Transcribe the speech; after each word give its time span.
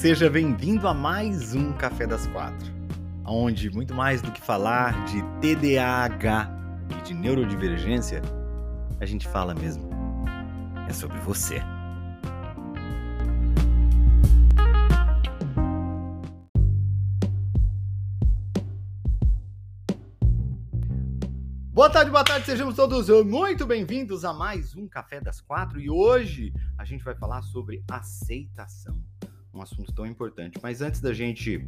Seja 0.00 0.30
bem-vindo 0.30 0.88
a 0.88 0.94
mais 0.94 1.54
um 1.54 1.74
Café 1.74 2.06
das 2.06 2.26
Quatro, 2.28 2.72
onde 3.22 3.68
muito 3.68 3.94
mais 3.94 4.22
do 4.22 4.32
que 4.32 4.40
falar 4.40 5.04
de 5.04 5.20
TDAH 5.42 6.50
e 6.88 7.02
de 7.02 7.12
neurodivergência, 7.12 8.22
a 8.98 9.04
gente 9.04 9.28
fala 9.28 9.54
mesmo 9.54 9.90
é 10.88 10.92
sobre 10.94 11.18
você. 11.18 11.60
Boa 21.74 21.90
tarde, 21.90 22.10
boa 22.10 22.24
tarde, 22.24 22.46
sejamos 22.46 22.74
todos 22.74 23.10
muito 23.26 23.66
bem-vindos 23.66 24.24
a 24.24 24.32
mais 24.32 24.74
um 24.74 24.88
Café 24.88 25.20
das 25.20 25.42
Quatro 25.42 25.78
e 25.78 25.90
hoje 25.90 26.54
a 26.78 26.86
gente 26.86 27.04
vai 27.04 27.14
falar 27.14 27.42
sobre 27.42 27.84
aceitação, 27.90 28.98
um 29.54 29.62
assunto 29.62 29.92
tão 29.92 30.06
importante. 30.06 30.58
Mas 30.62 30.80
antes 30.80 31.00
da 31.00 31.12
gente 31.12 31.66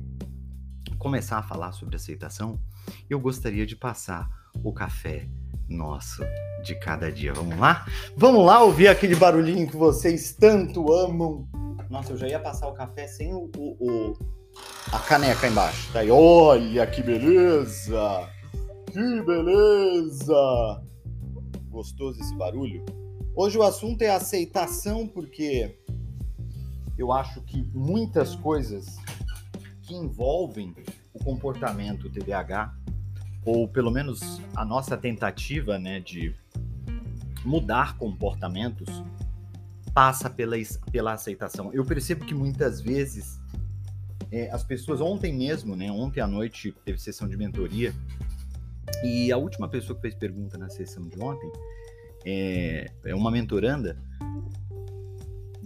começar 0.99 1.39
a 1.39 1.43
falar 1.43 1.73
sobre 1.73 1.97
aceitação, 1.97 2.61
eu 3.09 3.19
gostaria 3.19 3.67
de 3.67 3.77
passar 3.77 4.29
o 4.63 4.73
café 4.73 5.29
nosso 5.69 6.23
de 6.63 6.75
cada 6.77 7.11
dia. 7.11 7.33
Vamos 7.33 7.59
lá? 7.59 7.87
Vamos 8.17 8.45
lá 8.45 8.63
ouvir 8.63 8.89
aquele 8.89 9.17
barulhinho 9.17 9.69
que 9.69 9.77
vocês 9.77 10.33
tanto 10.33 10.93
amam. 10.93 11.49
Nossa, 11.91 12.13
eu 12.13 12.17
já 12.17 12.29
ia 12.29 12.41
passar 12.41 12.69
o 12.69 12.75
café 12.75 13.07
sem 13.07 13.35
o, 13.35 13.51
o, 13.57 13.77
o 13.81 14.19
a 14.93 14.99
caneca 14.99 15.49
embaixo. 15.49 15.93
Tá 15.93 16.01
aí, 16.01 16.11
olha 16.11 16.87
que 16.87 17.03
beleza! 17.03 18.29
Que 18.93 19.23
beleza! 19.23 20.83
Gostoso 21.71 22.21
esse 22.21 22.35
barulho? 22.37 22.85
Hoje 23.35 23.57
o 23.57 23.63
assunto 23.63 24.03
é 24.03 24.11
aceitação, 24.11 25.07
porque 25.09 25.79
eu 27.03 27.11
acho 27.11 27.41
que 27.43 27.63
muitas 27.75 28.37
coisas 28.37 28.97
que 29.83 29.93
envolvem 29.93 30.73
o 31.13 31.19
comportamento 31.19 32.09
TDAH, 32.09 32.73
ou 33.45 33.67
pelo 33.67 33.91
menos 33.91 34.41
a 34.55 34.65
nossa 34.65 34.97
tentativa 34.97 35.81
né, 35.81 35.99
de 35.99 36.33
mudar 37.45 37.99
comportamentos, 37.99 39.03
passa 39.93 40.31
pela, 40.31 40.57
pela 40.93 41.13
aceitação. 41.13 41.73
Eu 41.73 41.85
percebo 41.85 42.25
que 42.25 42.35
muitas 42.35 42.81
vezes 42.81 43.41
é, 44.31 44.49
as 44.53 44.63
pessoas, 44.63 45.01
ontem 45.01 45.37
mesmo, 45.37 45.75
né, 45.75 45.91
ontem 45.91 46.21
à 46.21 46.27
noite 46.27 46.73
teve 46.85 46.99
sessão 46.99 47.29
de 47.29 47.37
mentoria, 47.37 47.93
e 49.03 49.33
a 49.33 49.37
última 49.37 49.69
pessoa 49.69 49.97
que 49.97 50.03
fez 50.03 50.15
pergunta 50.15 50.57
na 50.57 50.69
sessão 50.69 51.09
de 51.09 51.21
ontem 51.21 51.51
é, 52.25 52.93
é 53.05 53.15
uma 53.15 53.31
mentoranda 53.31 53.99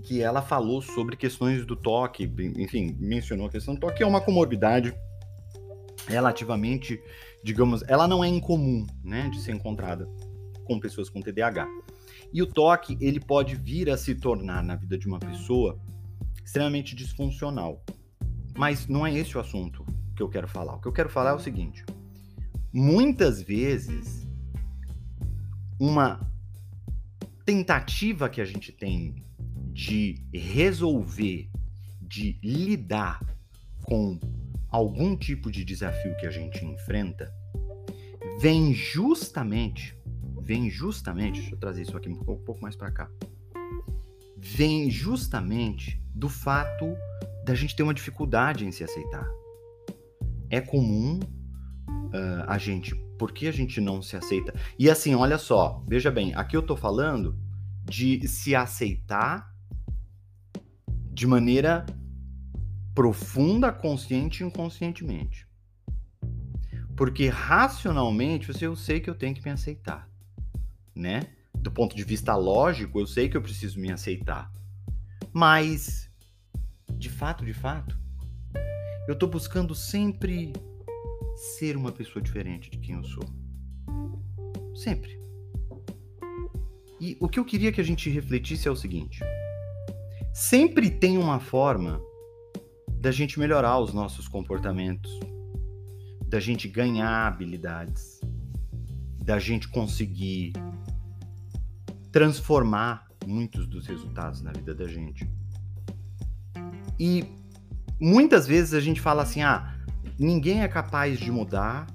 que 0.06 0.22
ela 0.22 0.40
falou 0.40 0.80
sobre 0.80 1.16
questões 1.16 1.66
do 1.66 1.74
toque, 1.74 2.32
enfim, 2.56 2.96
mencionou 3.00 3.48
a 3.48 3.50
questão 3.50 3.74
do 3.74 3.80
toque, 3.80 3.96
que 3.96 4.02
é 4.04 4.06
uma 4.06 4.20
comorbidade 4.20 4.94
relativamente, 6.06 7.02
digamos, 7.42 7.82
ela 7.88 8.06
não 8.06 8.22
é 8.22 8.28
incomum, 8.28 8.86
né, 9.02 9.28
de 9.30 9.40
ser 9.40 9.52
encontrada 9.52 10.08
com 10.64 10.78
pessoas 10.78 11.10
com 11.10 11.20
TDAH. 11.20 11.68
E 12.32 12.40
o 12.40 12.46
toque, 12.46 12.96
ele 13.00 13.18
pode 13.18 13.56
vir 13.56 13.90
a 13.90 13.96
se 13.96 14.14
tornar 14.14 14.62
na 14.62 14.76
vida 14.76 14.96
de 14.96 15.08
uma 15.08 15.18
pessoa 15.18 15.76
extremamente 16.44 16.94
disfuncional. 16.94 17.84
Mas 18.56 18.86
não 18.86 19.04
é 19.04 19.12
esse 19.12 19.36
o 19.36 19.40
assunto 19.40 19.84
que 20.14 20.22
eu 20.22 20.28
quero 20.28 20.46
falar. 20.46 20.76
O 20.76 20.80
que 20.80 20.86
eu 20.86 20.92
quero 20.92 21.10
falar 21.10 21.30
é 21.30 21.34
o 21.34 21.40
seguinte: 21.40 21.84
muitas 22.72 23.42
vezes 23.42 24.26
uma 25.80 26.20
tentativa 27.44 28.28
que 28.28 28.40
a 28.40 28.44
gente 28.44 28.72
tem 28.72 29.26
de 29.76 30.26
resolver, 30.32 31.50
de 32.00 32.38
lidar 32.42 33.20
com 33.82 34.18
algum 34.70 35.14
tipo 35.14 35.50
de 35.50 35.66
desafio 35.66 36.16
que 36.16 36.26
a 36.26 36.30
gente 36.30 36.64
enfrenta, 36.64 37.30
vem 38.40 38.72
justamente, 38.72 39.94
vem 40.40 40.70
justamente, 40.70 41.40
deixa 41.40 41.54
eu 41.54 41.58
trazer 41.58 41.82
isso 41.82 41.94
aqui 41.94 42.08
um 42.08 42.14
pouco, 42.14 42.40
um 42.40 42.44
pouco 42.46 42.62
mais 42.62 42.74
para 42.74 42.90
cá, 42.90 43.10
vem 44.38 44.90
justamente 44.90 46.02
do 46.14 46.30
fato 46.30 46.96
da 47.44 47.54
gente 47.54 47.76
ter 47.76 47.82
uma 47.82 47.92
dificuldade 47.92 48.64
em 48.64 48.72
se 48.72 48.82
aceitar. 48.82 49.28
É 50.48 50.58
comum 50.58 51.20
uh, 51.20 52.44
a 52.46 52.56
gente, 52.56 52.94
por 53.18 53.30
que 53.30 53.46
a 53.46 53.52
gente 53.52 53.78
não 53.78 54.00
se 54.00 54.16
aceita? 54.16 54.54
E 54.78 54.88
assim, 54.88 55.14
olha 55.14 55.36
só, 55.36 55.84
veja 55.86 56.10
bem, 56.10 56.34
aqui 56.34 56.56
eu 56.56 56.62
tô 56.62 56.74
falando 56.74 57.38
de 57.84 58.26
se 58.26 58.54
aceitar 58.54 59.54
de 61.16 61.26
maneira 61.26 61.86
profunda, 62.94 63.72
consciente 63.72 64.44
e 64.44 64.46
inconscientemente. 64.46 65.48
Porque 66.94 67.28
racionalmente, 67.28 68.50
eu 68.62 68.76
sei 68.76 69.00
que 69.00 69.08
eu 69.08 69.14
tenho 69.14 69.34
que 69.34 69.42
me 69.42 69.50
aceitar, 69.50 70.06
né? 70.94 71.22
Do 71.54 71.70
ponto 71.70 71.96
de 71.96 72.04
vista 72.04 72.36
lógico, 72.36 73.00
eu 73.00 73.06
sei 73.06 73.30
que 73.30 73.36
eu 73.36 73.40
preciso 73.40 73.80
me 73.80 73.90
aceitar. 73.90 74.52
Mas, 75.32 76.10
de 76.92 77.08
fato, 77.08 77.46
de 77.46 77.54
fato, 77.54 77.98
eu 79.08 79.16
tô 79.16 79.26
buscando 79.26 79.74
sempre 79.74 80.52
ser 81.58 81.78
uma 81.78 81.92
pessoa 81.92 82.22
diferente 82.22 82.68
de 82.68 82.76
quem 82.76 82.94
eu 82.94 83.04
sou. 83.04 83.24
Sempre. 84.74 85.18
E 87.00 87.16
o 87.18 87.26
que 87.26 87.38
eu 87.38 87.44
queria 87.44 87.72
que 87.72 87.80
a 87.80 87.84
gente 87.84 88.10
refletisse 88.10 88.68
é 88.68 88.70
o 88.70 88.76
seguinte: 88.76 89.20
sempre 90.36 90.90
tem 90.90 91.16
uma 91.16 91.40
forma 91.40 91.98
da 93.00 93.10
gente 93.10 93.38
melhorar 93.38 93.78
os 93.78 93.94
nossos 93.94 94.28
comportamentos, 94.28 95.10
da 96.28 96.38
gente 96.38 96.68
ganhar 96.68 97.26
habilidades, 97.26 98.20
da 99.18 99.38
gente 99.38 99.66
conseguir 99.66 100.52
transformar 102.12 103.08
muitos 103.26 103.66
dos 103.66 103.86
resultados 103.86 104.42
na 104.42 104.52
vida 104.52 104.74
da 104.74 104.86
gente. 104.86 105.26
E 107.00 107.24
muitas 107.98 108.46
vezes 108.46 108.74
a 108.74 108.80
gente 108.80 109.00
fala 109.00 109.22
assim: 109.22 109.40
ah, 109.40 109.74
ninguém 110.18 110.60
é 110.60 110.68
capaz 110.68 111.18
de 111.18 111.30
mudar 111.30 111.86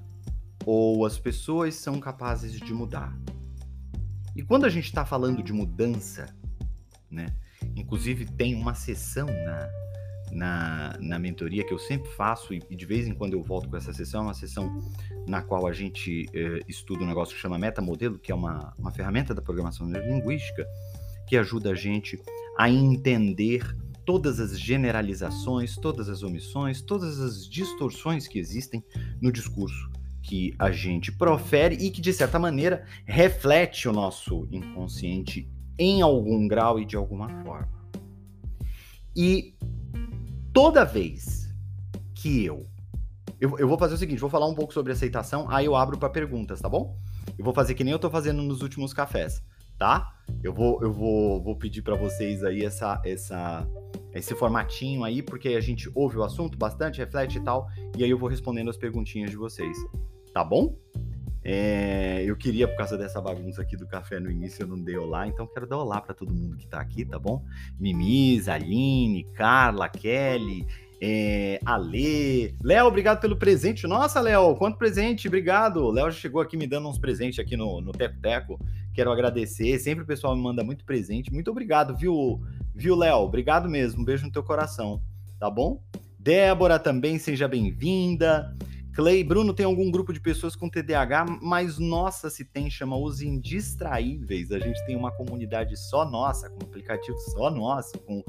ou 0.66 1.06
as 1.06 1.16
pessoas 1.16 1.76
são 1.76 2.00
capazes 2.00 2.58
de 2.58 2.74
mudar. 2.74 3.16
E 4.34 4.42
quando 4.42 4.64
a 4.64 4.68
gente 4.68 4.86
está 4.86 5.04
falando 5.04 5.44
de 5.44 5.52
mudança, 5.52 6.26
né? 7.08 7.26
Inclusive 7.76 8.26
tem 8.26 8.54
uma 8.54 8.74
sessão 8.74 9.26
na, 9.26 9.70
na, 10.32 10.98
na 11.00 11.18
mentoria 11.18 11.64
que 11.64 11.72
eu 11.72 11.78
sempre 11.78 12.10
faço 12.12 12.54
e, 12.54 12.60
de 12.60 12.86
vez 12.86 13.06
em 13.06 13.14
quando 13.14 13.34
eu 13.34 13.42
volto 13.42 13.68
com 13.68 13.76
essa 13.76 13.92
sessão, 13.92 14.20
é 14.20 14.24
uma 14.24 14.34
sessão 14.34 14.78
na 15.26 15.42
qual 15.42 15.66
a 15.66 15.72
gente 15.72 16.26
eh, 16.34 16.60
estuda 16.66 17.04
um 17.04 17.06
negócio 17.06 17.34
que 17.34 17.40
chama 17.40 17.58
metamodelo, 17.58 18.18
que 18.18 18.32
é 18.32 18.34
uma, 18.34 18.74
uma 18.78 18.90
ferramenta 18.90 19.34
da 19.34 19.42
programação 19.42 19.86
neurolinguística 19.86 20.66
que 21.26 21.36
ajuda 21.36 21.70
a 21.70 21.74
gente 21.74 22.20
a 22.58 22.68
entender 22.68 23.64
todas 24.04 24.40
as 24.40 24.58
generalizações, 24.58 25.76
todas 25.76 26.08
as 26.08 26.22
omissões, 26.22 26.82
todas 26.82 27.20
as 27.20 27.48
distorções 27.48 28.26
que 28.26 28.38
existem 28.38 28.84
no 29.20 29.30
discurso 29.30 29.90
que 30.22 30.54
a 30.58 30.70
gente 30.70 31.10
profere 31.12 31.76
e 31.76 31.90
que, 31.90 32.00
de 32.00 32.12
certa 32.12 32.38
maneira, 32.38 32.84
reflete 33.04 33.88
o 33.88 33.92
nosso 33.92 34.46
inconsciente 34.50 35.48
em 35.78 36.02
algum 36.02 36.46
grau 36.46 36.78
e 36.78 36.84
de 36.84 36.96
alguma 36.96 37.28
forma. 37.42 37.68
E 39.14 39.54
toda 40.52 40.84
vez 40.84 41.52
que 42.14 42.44
eu, 42.44 42.66
eu. 43.40 43.58
Eu, 43.58 43.68
vou 43.68 43.78
fazer 43.78 43.94
o 43.94 43.98
seguinte: 43.98 44.20
vou 44.20 44.30
falar 44.30 44.46
um 44.46 44.54
pouco 44.54 44.72
sobre 44.72 44.92
aceitação, 44.92 45.46
aí 45.50 45.66
eu 45.66 45.76
abro 45.76 45.98
para 45.98 46.08
perguntas, 46.08 46.60
tá 46.60 46.68
bom? 46.68 46.96
Eu 47.38 47.44
vou 47.44 47.54
fazer 47.54 47.74
que 47.74 47.84
nem 47.84 47.92
eu 47.92 47.98
tô 47.98 48.10
fazendo 48.10 48.42
nos 48.42 48.62
últimos 48.62 48.92
cafés, 48.92 49.42
tá? 49.78 50.14
Eu 50.42 50.52
vou, 50.52 50.82
eu 50.82 50.92
vou, 50.92 51.42
vou 51.42 51.56
pedir 51.56 51.82
para 51.82 51.94
vocês 51.94 52.42
aí 52.42 52.64
essa, 52.64 53.00
essa, 53.04 53.66
esse 54.14 54.34
formatinho 54.34 55.04
aí, 55.04 55.22
porque 55.22 55.50
a 55.50 55.60
gente 55.60 55.90
ouve 55.94 56.16
o 56.16 56.22
assunto 56.22 56.56
bastante, 56.56 56.98
reflete 56.98 57.38
e 57.38 57.40
tal, 57.40 57.68
e 57.96 58.04
aí 58.04 58.10
eu 58.10 58.18
vou 58.18 58.28
respondendo 58.28 58.70
as 58.70 58.76
perguntinhas 58.76 59.30
de 59.30 59.36
vocês 59.36 59.76
tá 60.32 60.42
bom? 60.42 60.74
É, 61.44 62.22
eu 62.24 62.36
queria, 62.36 62.68
por 62.68 62.76
causa 62.76 62.96
dessa 62.96 63.20
bagunça 63.20 63.62
aqui 63.62 63.76
do 63.76 63.86
café 63.86 64.20
no 64.20 64.30
início, 64.30 64.62
eu 64.62 64.66
não 64.66 64.80
dei 64.80 64.96
olá, 64.96 65.26
então 65.26 65.46
quero 65.46 65.66
dar 65.66 65.78
olá 65.78 66.00
para 66.00 66.14
todo 66.14 66.32
mundo 66.32 66.56
que 66.56 66.66
tá 66.66 66.80
aqui, 66.80 67.04
tá 67.04 67.18
bom? 67.18 67.44
Mimis, 67.80 68.48
Aline, 68.48 69.24
Carla, 69.34 69.88
Kelly, 69.88 70.64
é, 71.04 71.58
Ale. 71.64 72.54
Léo, 72.62 72.86
obrigado 72.86 73.20
pelo 73.20 73.36
presente. 73.36 73.88
Nossa, 73.88 74.20
Léo, 74.20 74.54
quanto 74.54 74.78
presente, 74.78 75.26
obrigado. 75.26 75.90
Léo 75.90 76.08
já 76.12 76.16
chegou 76.16 76.40
aqui 76.40 76.56
me 76.56 76.64
dando 76.64 76.88
uns 76.88 76.96
presentes 76.96 77.40
aqui 77.40 77.56
no, 77.56 77.80
no 77.80 77.90
Teco 77.90 78.20
Teco. 78.20 78.60
Quero 78.94 79.10
agradecer. 79.10 79.80
Sempre 79.80 80.04
o 80.04 80.06
pessoal 80.06 80.36
me 80.36 80.42
manda 80.42 80.62
muito 80.62 80.84
presente. 80.84 81.32
Muito 81.32 81.50
obrigado, 81.50 81.96
viu, 81.96 82.40
viu, 82.72 82.94
Léo? 82.94 83.16
Obrigado 83.16 83.68
mesmo. 83.68 84.02
Um 84.02 84.04
beijo 84.04 84.24
no 84.24 84.30
teu 84.30 84.44
coração, 84.44 85.02
tá 85.40 85.50
bom? 85.50 85.82
Débora 86.16 86.78
também, 86.78 87.18
seja 87.18 87.48
bem-vinda. 87.48 88.56
Clay, 88.94 89.24
Bruno, 89.24 89.54
tem 89.54 89.64
algum 89.64 89.90
grupo 89.90 90.12
de 90.12 90.20
pessoas 90.20 90.54
com 90.54 90.68
TDAH? 90.68 91.24
Mas 91.40 91.78
nossa, 91.78 92.28
se 92.28 92.44
tem, 92.44 92.68
chama 92.70 92.94
Os 92.94 93.22
Indistraíveis. 93.22 94.52
A 94.52 94.58
gente 94.58 94.84
tem 94.84 94.94
uma 94.94 95.10
comunidade 95.10 95.78
só 95.78 96.04
nossa, 96.04 96.50
com 96.50 96.62
um 96.62 96.68
aplicativo 96.68 97.16
só 97.18 97.50
nosso, 97.50 97.98
com, 98.00 98.22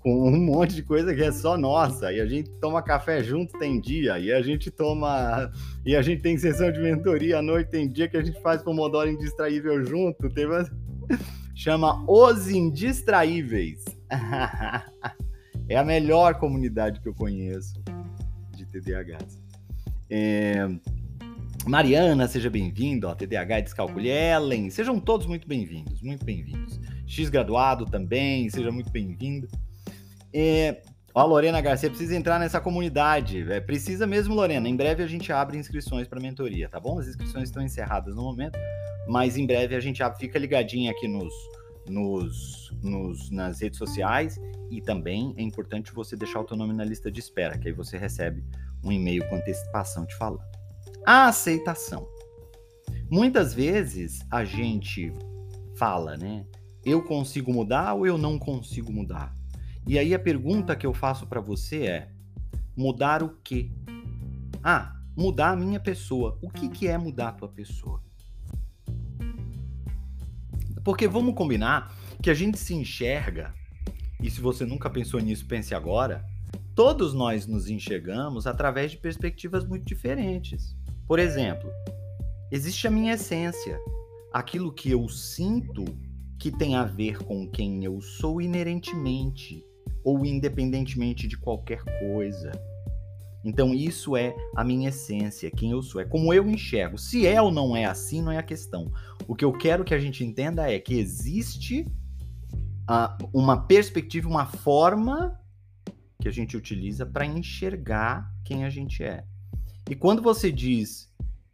com 0.00 0.28
um 0.28 0.36
monte 0.36 0.74
de 0.74 0.82
coisa 0.82 1.14
que 1.14 1.22
é 1.22 1.30
só 1.30 1.56
nossa. 1.56 2.12
E 2.12 2.20
a 2.20 2.26
gente 2.26 2.50
toma 2.60 2.82
café 2.82 3.22
junto, 3.22 3.56
tem 3.60 3.80
dia. 3.80 4.18
E 4.18 4.32
a 4.32 4.42
gente 4.42 4.72
toma. 4.72 5.52
E 5.86 5.94
a 5.94 6.02
gente 6.02 6.20
tem 6.20 6.36
sessão 6.36 6.72
de 6.72 6.80
mentoria 6.80 7.38
à 7.38 7.42
noite, 7.42 7.70
tem 7.70 7.88
dia 7.88 8.08
que 8.08 8.16
a 8.16 8.24
gente 8.24 8.40
faz 8.40 8.60
Pomodoro 8.60 9.08
Indistraível 9.08 9.84
junto. 9.84 10.28
Chama 11.54 12.04
Os 12.08 12.48
Indistraíveis. 12.48 13.84
é 15.68 15.76
a 15.76 15.84
melhor 15.84 16.34
comunidade 16.40 17.00
que 17.00 17.08
eu 17.08 17.14
conheço 17.14 17.80
de 18.56 18.66
TDAHs. 18.66 19.47
É... 20.10 20.68
Mariana, 21.66 22.26
seja 22.26 22.48
bem-vindo, 22.48 23.14
TDAH 23.14 23.60
Descalcule 23.60 24.08
Ellen, 24.08 24.70
sejam 24.70 24.98
todos 24.98 25.26
muito 25.26 25.46
bem-vindos, 25.46 26.00
muito 26.00 26.24
bem-vindos. 26.24 26.80
X 27.06 27.28
graduado 27.28 27.84
também, 27.84 28.48
seja 28.48 28.70
muito 28.70 28.90
bem-vindo. 28.90 29.48
É... 30.32 30.82
Ó, 31.14 31.26
Lorena 31.26 31.60
Garcia, 31.60 31.88
precisa 31.88 32.14
entrar 32.14 32.38
nessa 32.38 32.60
comunidade. 32.60 33.50
É, 33.50 33.60
precisa 33.60 34.06
mesmo, 34.06 34.34
Lorena. 34.34 34.68
Em 34.68 34.76
breve 34.76 35.02
a 35.02 35.06
gente 35.06 35.32
abre 35.32 35.58
inscrições 35.58 36.06
para 36.06 36.20
mentoria, 36.20 36.68
tá 36.68 36.78
bom? 36.78 36.98
As 36.98 37.08
inscrições 37.08 37.44
estão 37.44 37.62
encerradas 37.62 38.14
no 38.14 38.22
momento, 38.22 38.58
mas 39.08 39.36
em 39.36 39.46
breve 39.46 39.74
a 39.74 39.80
gente 39.80 40.02
abre. 40.02 40.18
Fica 40.18 40.38
ligadinho 40.38 40.90
aqui 40.90 41.08
nos, 41.08 41.34
nos, 41.88 42.72
nos, 42.82 43.30
nas 43.30 43.60
redes 43.60 43.78
sociais 43.78 44.38
e 44.70 44.80
também 44.80 45.34
é 45.36 45.42
importante 45.42 45.92
você 45.92 46.14
deixar 46.14 46.40
o 46.40 46.44
teu 46.44 46.56
nome 46.56 46.72
na 46.72 46.84
lista 46.84 47.10
de 47.10 47.18
espera, 47.20 47.58
que 47.58 47.68
aí 47.68 47.74
você 47.74 47.98
recebe 47.98 48.44
um 48.82 48.92
e-mail 48.92 49.28
com 49.28 49.36
antecipação 49.36 50.06
te 50.06 50.14
falando. 50.16 50.44
A 51.06 51.28
aceitação. 51.28 52.06
Muitas 53.10 53.54
vezes 53.54 54.20
a 54.30 54.44
gente 54.44 55.12
fala, 55.76 56.16
né? 56.16 56.44
Eu 56.84 57.02
consigo 57.02 57.52
mudar 57.52 57.94
ou 57.94 58.06
eu 58.06 58.18
não 58.18 58.38
consigo 58.38 58.92
mudar? 58.92 59.34
E 59.86 59.98
aí 59.98 60.14
a 60.14 60.18
pergunta 60.18 60.76
que 60.76 60.86
eu 60.86 60.92
faço 60.92 61.26
para 61.26 61.40
você 61.40 61.86
é: 61.86 62.10
mudar 62.76 63.22
o 63.22 63.30
quê? 63.42 63.70
Ah, 64.62 64.94
mudar 65.16 65.50
a 65.50 65.56
minha 65.56 65.80
pessoa. 65.80 66.38
O 66.42 66.50
que, 66.50 66.68
que 66.68 66.86
é 66.86 66.98
mudar 66.98 67.28
a 67.28 67.32
tua 67.32 67.48
pessoa? 67.48 68.02
Porque 70.84 71.08
vamos 71.08 71.34
combinar 71.34 71.94
que 72.22 72.30
a 72.30 72.34
gente 72.34 72.58
se 72.58 72.74
enxerga, 72.74 73.54
e 74.20 74.30
se 74.30 74.40
você 74.40 74.64
nunca 74.64 74.90
pensou 74.90 75.20
nisso, 75.20 75.46
pense 75.46 75.74
agora, 75.74 76.24
todos 76.78 77.12
nós 77.12 77.44
nos 77.44 77.68
enxergamos 77.68 78.46
através 78.46 78.92
de 78.92 78.98
perspectivas 78.98 79.66
muito 79.66 79.84
diferentes. 79.84 80.76
Por 81.08 81.18
exemplo, 81.18 81.68
existe 82.52 82.86
a 82.86 82.90
minha 82.90 83.14
essência, 83.14 83.80
aquilo 84.32 84.72
que 84.72 84.88
eu 84.88 85.08
sinto 85.08 85.84
que 86.38 86.52
tem 86.52 86.76
a 86.76 86.84
ver 86.84 87.18
com 87.24 87.50
quem 87.50 87.84
eu 87.84 88.00
sou 88.00 88.40
inerentemente 88.40 89.66
ou 90.04 90.24
independentemente 90.24 91.26
de 91.26 91.36
qualquer 91.36 91.82
coisa. 91.98 92.52
Então, 93.44 93.74
isso 93.74 94.16
é 94.16 94.32
a 94.54 94.62
minha 94.62 94.90
essência, 94.90 95.50
quem 95.50 95.72
eu 95.72 95.82
sou, 95.82 96.00
é 96.00 96.04
como 96.04 96.32
eu 96.32 96.48
enxergo. 96.48 96.96
Se 96.96 97.26
é 97.26 97.42
ou 97.42 97.50
não 97.50 97.76
é 97.76 97.86
assim, 97.86 98.22
não 98.22 98.30
é 98.30 98.38
a 98.38 98.42
questão. 98.44 98.88
O 99.26 99.34
que 99.34 99.44
eu 99.44 99.50
quero 99.50 99.82
que 99.82 99.94
a 99.94 99.98
gente 99.98 100.22
entenda 100.22 100.70
é 100.70 100.78
que 100.78 100.94
existe 100.94 101.88
uh, 102.88 103.28
uma 103.32 103.66
perspectiva, 103.66 104.28
uma 104.28 104.46
forma 104.46 105.36
a 106.28 106.32
gente 106.32 106.56
utiliza 106.56 107.04
para 107.04 107.26
enxergar 107.26 108.32
quem 108.44 108.64
a 108.64 108.70
gente 108.70 109.02
é. 109.02 109.24
E 109.90 109.94
quando 109.94 110.22
você 110.22 110.52
diz 110.52 111.08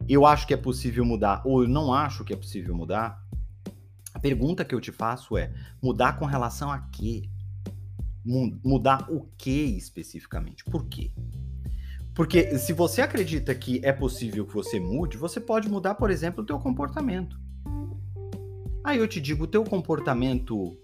eu 0.08 0.26
acho 0.26 0.46
que 0.46 0.54
é 0.54 0.56
possível 0.56 1.04
mudar 1.04 1.42
ou 1.44 1.62
eu 1.62 1.68
não 1.68 1.92
acho 1.92 2.24
que 2.24 2.32
é 2.32 2.36
possível 2.36 2.74
mudar, 2.74 3.22
a 4.12 4.18
pergunta 4.18 4.64
que 4.64 4.74
eu 4.74 4.80
te 4.80 4.92
faço 4.92 5.36
é: 5.36 5.52
mudar 5.82 6.18
com 6.18 6.24
relação 6.24 6.70
a 6.70 6.78
quê? 6.78 7.28
Mudar 8.24 9.10
o 9.10 9.28
que 9.36 9.76
especificamente? 9.76 10.64
Por 10.64 10.86
quê? 10.86 11.10
Porque 12.14 12.58
se 12.58 12.72
você 12.72 13.02
acredita 13.02 13.54
que 13.54 13.80
é 13.84 13.92
possível 13.92 14.46
que 14.46 14.54
você 14.54 14.78
mude, 14.78 15.16
você 15.16 15.40
pode 15.40 15.68
mudar, 15.68 15.96
por 15.96 16.10
exemplo, 16.10 16.42
o 16.42 16.46
teu 16.46 16.58
comportamento. 16.58 17.38
Aí 18.84 18.98
eu 18.98 19.08
te 19.08 19.20
digo, 19.20 19.44
o 19.44 19.48
teu 19.48 19.64
comportamento 19.64 20.78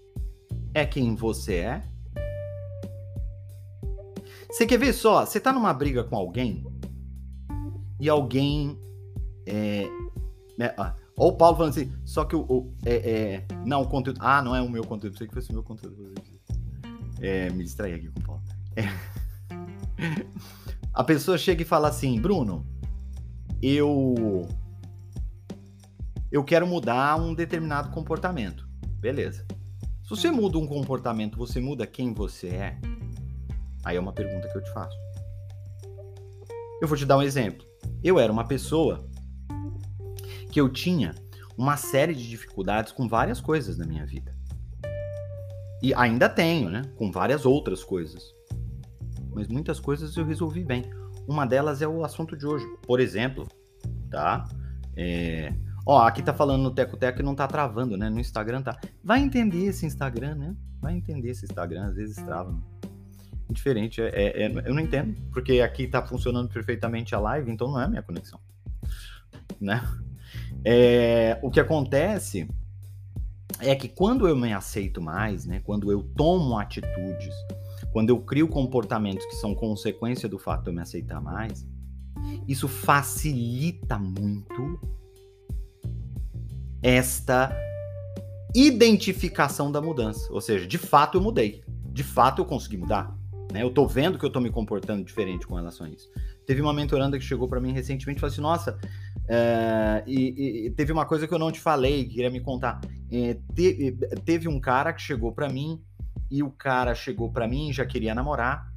é 0.73 0.85
quem 0.85 1.15
você 1.15 1.55
é? 1.55 1.90
Você 4.51 4.65
quer 4.65 4.77
ver 4.77 4.93
só? 4.93 5.25
Você 5.25 5.39
tá 5.39 5.53
numa 5.53 5.73
briga 5.73 6.03
com 6.03 6.15
alguém 6.15 6.65
e 8.01 8.09
alguém. 8.09 8.77
É, 9.45 9.87
né, 10.57 10.73
ó, 10.77 10.91
o 11.15 11.33
Paulo 11.33 11.55
falando 11.55 11.71
assim, 11.71 11.91
só 12.03 12.25
que 12.25 12.35
o. 12.35 12.41
o 12.41 12.73
é, 12.85 12.95
é, 12.95 13.45
não, 13.65 13.83
o 13.83 13.87
conteúdo. 13.87 14.19
Ah, 14.21 14.41
não 14.41 14.55
é 14.55 14.61
o 14.61 14.69
meu 14.69 14.83
conteúdo. 14.83 15.17
Sei 15.17 15.27
que 15.27 15.33
fosse 15.33 15.51
o 15.51 15.53
meu 15.53 15.63
conteúdo. 15.63 16.13
É, 17.21 17.49
me 17.51 17.63
distraí 17.63 17.93
aqui 17.93 18.09
com 18.09 18.19
o 18.19 18.23
Paulo. 18.23 18.43
É. 18.75 18.83
A 20.93 21.03
pessoa 21.05 21.37
chega 21.37 21.61
e 21.61 21.65
fala 21.65 21.87
assim, 21.87 22.19
Bruno, 22.19 22.67
eu. 23.61 24.47
Eu 26.29 26.43
quero 26.43 26.67
mudar 26.67 27.17
um 27.17 27.33
determinado 27.33 27.91
comportamento. 27.91 28.67
Beleza. 28.99 29.45
Se 30.03 30.09
você 30.09 30.31
muda 30.31 30.57
um 30.57 30.67
comportamento, 30.67 31.37
você 31.37 31.61
muda 31.61 31.87
quem 31.87 32.13
você 32.13 32.47
é? 32.47 32.77
Aí 33.83 33.97
é 33.97 33.99
uma 33.99 34.13
pergunta 34.13 34.47
que 34.47 34.57
eu 34.57 34.63
te 34.63 34.71
faço. 34.71 34.97
Eu 36.81 36.87
vou 36.87 36.97
te 36.97 37.05
dar 37.05 37.17
um 37.17 37.21
exemplo. 37.21 37.65
Eu 38.03 38.19
era 38.19 38.31
uma 38.31 38.45
pessoa 38.45 39.07
que 40.51 40.59
eu 40.59 40.69
tinha 40.69 41.13
uma 41.57 41.77
série 41.77 42.13
de 42.13 42.27
dificuldades 42.27 42.91
com 42.91 43.07
várias 43.07 43.39
coisas 43.39 43.77
na 43.77 43.85
minha 43.85 44.05
vida. 44.05 44.35
E 45.81 45.93
ainda 45.93 46.29
tenho, 46.29 46.69
né? 46.69 46.83
Com 46.95 47.11
várias 47.11 47.45
outras 47.45 47.83
coisas. 47.83 48.23
Mas 49.33 49.47
muitas 49.47 49.79
coisas 49.79 50.15
eu 50.15 50.25
resolvi 50.25 50.63
bem. 50.63 50.83
Uma 51.27 51.45
delas 51.45 51.81
é 51.81 51.87
o 51.87 52.03
assunto 52.03 52.35
de 52.35 52.45
hoje. 52.45 52.65
Por 52.85 52.99
exemplo, 52.99 53.47
tá? 54.09 54.47
É... 54.95 55.53
Ó, 55.85 55.99
aqui 55.99 56.21
tá 56.21 56.33
falando 56.33 56.61
no 56.61 56.71
Teco 56.71 56.97
Teco 56.97 57.21
e 57.21 57.23
não 57.23 57.33
tá 57.33 57.47
travando, 57.47 57.97
né? 57.97 58.09
No 58.09 58.19
Instagram 58.19 58.61
tá. 58.61 58.79
Vai 59.03 59.21
entender 59.21 59.65
esse 59.65 59.85
Instagram, 59.85 60.35
né? 60.35 60.55
Vai 60.79 60.95
entender 60.95 61.29
esse 61.29 61.45
Instagram, 61.45 61.85
às 61.85 61.95
vezes 61.95 62.15
trava 62.17 62.51
diferente. 63.51 64.01
É, 64.01 64.07
é, 64.07 64.43
é, 64.43 64.63
eu 64.65 64.73
não 64.73 64.81
entendo, 64.81 65.15
porque 65.31 65.61
aqui 65.61 65.83
está 65.83 66.05
funcionando 66.05 66.49
perfeitamente 66.49 67.13
a 67.15 67.19
live, 67.19 67.51
então 67.51 67.67
não 67.67 67.81
é 67.81 67.87
minha 67.87 68.01
conexão. 68.01 68.39
Né? 69.59 69.81
É, 70.63 71.39
o 71.41 71.49
que 71.49 71.59
acontece 71.59 72.47
é 73.59 73.75
que 73.75 73.87
quando 73.87 74.27
eu 74.27 74.35
me 74.35 74.53
aceito 74.53 75.01
mais, 75.01 75.45
né, 75.45 75.61
quando 75.63 75.91
eu 75.91 76.03
tomo 76.15 76.57
atitudes, 76.57 77.33
quando 77.91 78.09
eu 78.09 78.19
crio 78.19 78.47
comportamentos 78.47 79.25
que 79.25 79.35
são 79.35 79.53
consequência 79.53 80.27
do 80.27 80.39
fato 80.39 80.63
de 80.63 80.69
eu 80.69 80.73
me 80.73 80.81
aceitar 80.81 81.21
mais, 81.21 81.67
isso 82.47 82.67
facilita 82.67 83.97
muito 83.97 84.79
esta 86.81 87.55
identificação 88.53 89.71
da 89.71 89.81
mudança. 89.81 90.31
Ou 90.31 90.41
seja, 90.41 90.67
de 90.67 90.77
fato 90.77 91.17
eu 91.17 91.21
mudei. 91.21 91.63
De 91.85 92.03
fato 92.03 92.41
eu 92.41 92.45
consegui 92.45 92.77
mudar. 92.77 93.15
Né? 93.51 93.61
Eu 93.61 93.71
tô 93.71 93.87
vendo 93.87 94.17
que 94.17 94.25
eu 94.25 94.29
tô 94.29 94.39
me 94.39 94.49
comportando 94.49 95.03
diferente 95.03 95.45
com 95.45 95.55
relação 95.55 95.85
a 95.85 95.89
isso. 95.89 96.09
Teve 96.45 96.61
uma 96.61 96.73
mentoranda 96.73 97.19
que 97.19 97.25
chegou 97.25 97.47
para 97.47 97.59
mim 97.59 97.71
recentemente 97.71 98.17
e 98.17 98.21
falou 98.21 98.31
assim: 98.31 98.41
Nossa, 98.41 98.79
é, 99.27 100.03
e, 100.07 100.65
e, 100.67 100.71
teve 100.71 100.91
uma 100.91 101.05
coisa 101.05 101.27
que 101.27 101.33
eu 101.33 101.39
não 101.39 101.51
te 101.51 101.59
falei, 101.59 102.05
que 102.05 102.15
queria 102.15 102.29
me 102.29 102.39
contar. 102.39 102.81
É, 103.11 103.37
te, 103.53 103.97
teve 104.25 104.47
um 104.47 104.59
cara 104.59 104.93
que 104.93 105.01
chegou 105.01 105.31
para 105.31 105.49
mim 105.49 105.81
e 106.29 106.41
o 106.41 106.49
cara 106.49 106.95
chegou 106.95 107.31
para 107.31 107.47
mim 107.47 107.73
já 107.73 107.85
queria 107.85 108.15
namorar. 108.15 108.71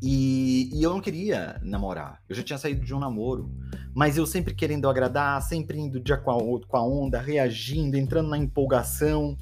E, 0.00 0.70
e, 0.72 0.82
eu 0.82 0.90
não 0.90 1.00
queria 1.00 1.60
namorar. 1.62 2.20
Eu 2.28 2.36
já 2.36 2.42
tinha 2.42 2.58
saído 2.58 2.84
de 2.84 2.94
um 2.94 2.98
namoro. 2.98 3.50
Mas 3.94 4.16
eu 4.16 4.26
sempre 4.26 4.54
querendo 4.54 4.88
agradar, 4.88 5.40
sempre 5.40 5.78
indo 5.78 6.00
dia 6.00 6.16
com 6.16 6.60
com 6.66 6.76
a 6.76 6.84
onda, 6.84 7.20
reagindo, 7.20 7.96
entrando 7.96 8.28
na 8.28 8.36
empolgação 8.36 9.36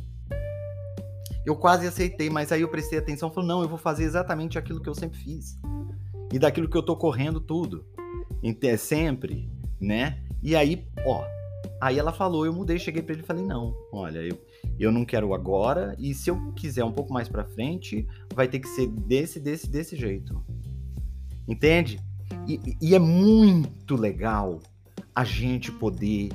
eu 1.44 1.56
quase 1.56 1.86
aceitei, 1.86 2.30
mas 2.30 2.52
aí 2.52 2.60
eu 2.60 2.68
prestei 2.68 2.98
atenção 2.98 3.28
e 3.28 3.34
falei, 3.34 3.48
não, 3.48 3.62
eu 3.62 3.68
vou 3.68 3.78
fazer 3.78 4.04
exatamente 4.04 4.58
aquilo 4.58 4.80
que 4.80 4.88
eu 4.88 4.94
sempre 4.94 5.18
fiz. 5.18 5.58
E 6.32 6.38
daquilo 6.38 6.68
que 6.68 6.76
eu 6.76 6.82
tô 6.82 6.96
correndo 6.96 7.40
tudo. 7.40 7.84
É 8.62 8.76
sempre, 8.76 9.50
né? 9.80 10.22
E 10.42 10.56
aí, 10.56 10.86
ó, 11.04 11.24
aí 11.80 11.98
ela 11.98 12.12
falou, 12.12 12.46
eu 12.46 12.52
mudei, 12.52 12.78
cheguei 12.78 13.02
para 13.02 13.14
ele 13.14 13.22
e 13.22 13.26
falei, 13.26 13.44
não, 13.44 13.76
olha, 13.92 14.18
eu, 14.20 14.40
eu 14.78 14.90
não 14.90 15.04
quero 15.04 15.34
agora, 15.34 15.94
e 15.98 16.14
se 16.14 16.30
eu 16.30 16.52
quiser 16.54 16.84
um 16.84 16.92
pouco 16.92 17.12
mais 17.12 17.28
para 17.28 17.44
frente, 17.44 18.06
vai 18.34 18.48
ter 18.48 18.58
que 18.58 18.68
ser 18.68 18.88
desse, 18.88 19.38
desse, 19.38 19.68
desse 19.68 19.96
jeito. 19.96 20.44
Entende? 21.46 22.00
E, 22.46 22.76
e 22.80 22.94
é 22.94 22.98
muito 22.98 23.94
legal 23.94 24.60
a 25.14 25.24
gente 25.24 25.70
poder 25.70 26.30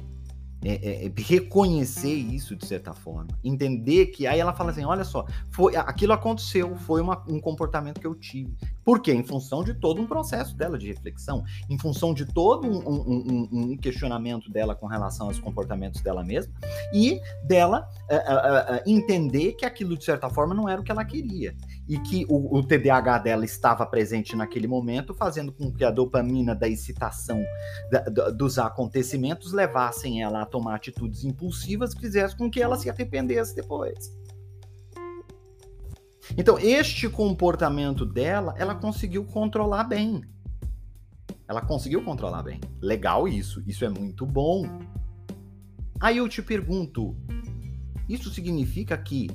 é, 0.63 0.73
é, 0.73 1.05
é, 1.05 1.11
reconhecer 1.15 2.13
isso 2.13 2.55
de 2.55 2.65
certa 2.65 2.93
forma, 2.93 3.27
entender 3.43 4.07
que 4.07 4.25
aí 4.25 4.39
ela 4.39 4.53
fala 4.53 4.71
assim, 4.71 4.83
olha 4.83 5.03
só, 5.03 5.25
foi 5.51 5.75
aquilo 5.75 6.13
aconteceu, 6.13 6.75
foi 6.75 7.01
uma, 7.01 7.23
um 7.27 7.39
comportamento 7.39 7.99
que 7.99 8.07
eu 8.07 8.15
tive, 8.15 8.55
por 8.87 9.01
quê? 9.01 9.11
Em 9.11 9.21
função 9.21 9.65
de 9.65 9.73
todo 9.73 10.01
um 10.01 10.07
processo 10.07 10.55
dela 10.55 10.77
de 10.77 10.87
reflexão, 10.87 11.43
em 11.69 11.77
função 11.77 12.13
de 12.13 12.25
todo 12.25 12.65
um, 12.65 12.79
um, 12.87 13.49
um 13.51 13.77
questionamento 13.77 14.49
dela 14.49 14.73
com 14.73 14.87
relação 14.87 15.27
aos 15.27 15.37
comportamentos 15.37 15.99
dela 15.99 16.23
mesma 16.23 16.53
e 16.93 17.19
dela 17.43 17.85
uh, 18.09 18.15
uh, 18.15 18.77
uh, 18.77 18.81
entender 18.89 19.51
que 19.55 19.65
aquilo 19.65 19.97
de 19.97 20.05
certa 20.05 20.29
forma 20.29 20.55
não 20.55 20.69
era 20.69 20.79
o 20.79 20.85
que 20.85 20.89
ela 20.89 21.03
queria 21.03 21.53
e 21.85 21.99
que 21.99 22.25
o, 22.29 22.59
o, 22.59 22.63
TDAH 22.63 23.17
dela 23.17 23.43
estava 23.43 23.85
presente 23.85 24.37
naquele 24.37 24.69
momento, 24.69 25.13
fazendo 25.13 25.51
com 25.51 25.69
que 25.69 25.83
a 25.83 25.91
dopamina 25.91 26.55
da 26.55 26.69
excitação 26.69 27.43
da, 27.91 27.99
da, 28.03 28.29
dos 28.29 28.57
acontecimentos 28.57 29.51
levassem 29.51 30.23
ela 30.23 30.43
a 30.43 30.45
tomar 30.45 30.75
atitudes 30.75 31.25
impulsivas 31.25 31.93
que 31.93 31.99
fizessem 31.99 32.37
com 32.37 32.49
que 32.49 32.61
ela 32.61 32.77
se 32.77 32.89
arrependesse 32.89 33.53
depois. 33.53 34.15
Então, 36.35 36.57
este 36.59 37.07
comportamento 37.07 38.05
dela, 38.05 38.55
ela 38.57 38.75
conseguiu 38.75 39.23
controlar 39.23 39.83
bem. 39.83 40.21
Ela 41.47 41.61
conseguiu 41.61 42.03
controlar 42.03 42.43
bem. 42.43 42.59
Legal 42.81 43.27
isso, 43.27 43.63
isso 43.65 43.85
é 43.85 43.89
muito 43.89 44.25
bom. 44.25 44.65
Aí 45.99 46.17
eu 46.17 46.27
te 46.27 46.41
pergunto, 46.41 47.15
isso 48.09 48.29
significa 48.33 48.97
que 48.97 49.29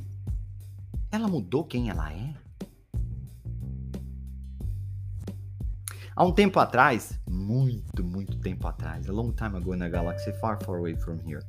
ela 1.10 1.28
mudou 1.28 1.64
quem 1.64 1.90
ela 1.90 2.12
é? 2.12 2.34
Há 6.14 6.24
um 6.24 6.32
tempo 6.32 6.58
atrás, 6.60 7.18
muito, 7.28 8.04
muito 8.04 8.38
tempo 8.38 8.66
atrás, 8.66 9.08
a 9.08 9.12
long 9.12 9.32
time 9.32 9.56
ago 9.56 9.74
in 9.74 9.82
a 9.82 9.88
galaxy 9.88 10.30
far, 10.34 10.62
far 10.62 10.76
away 10.76 10.94
from 10.94 11.16
here, 11.26 11.42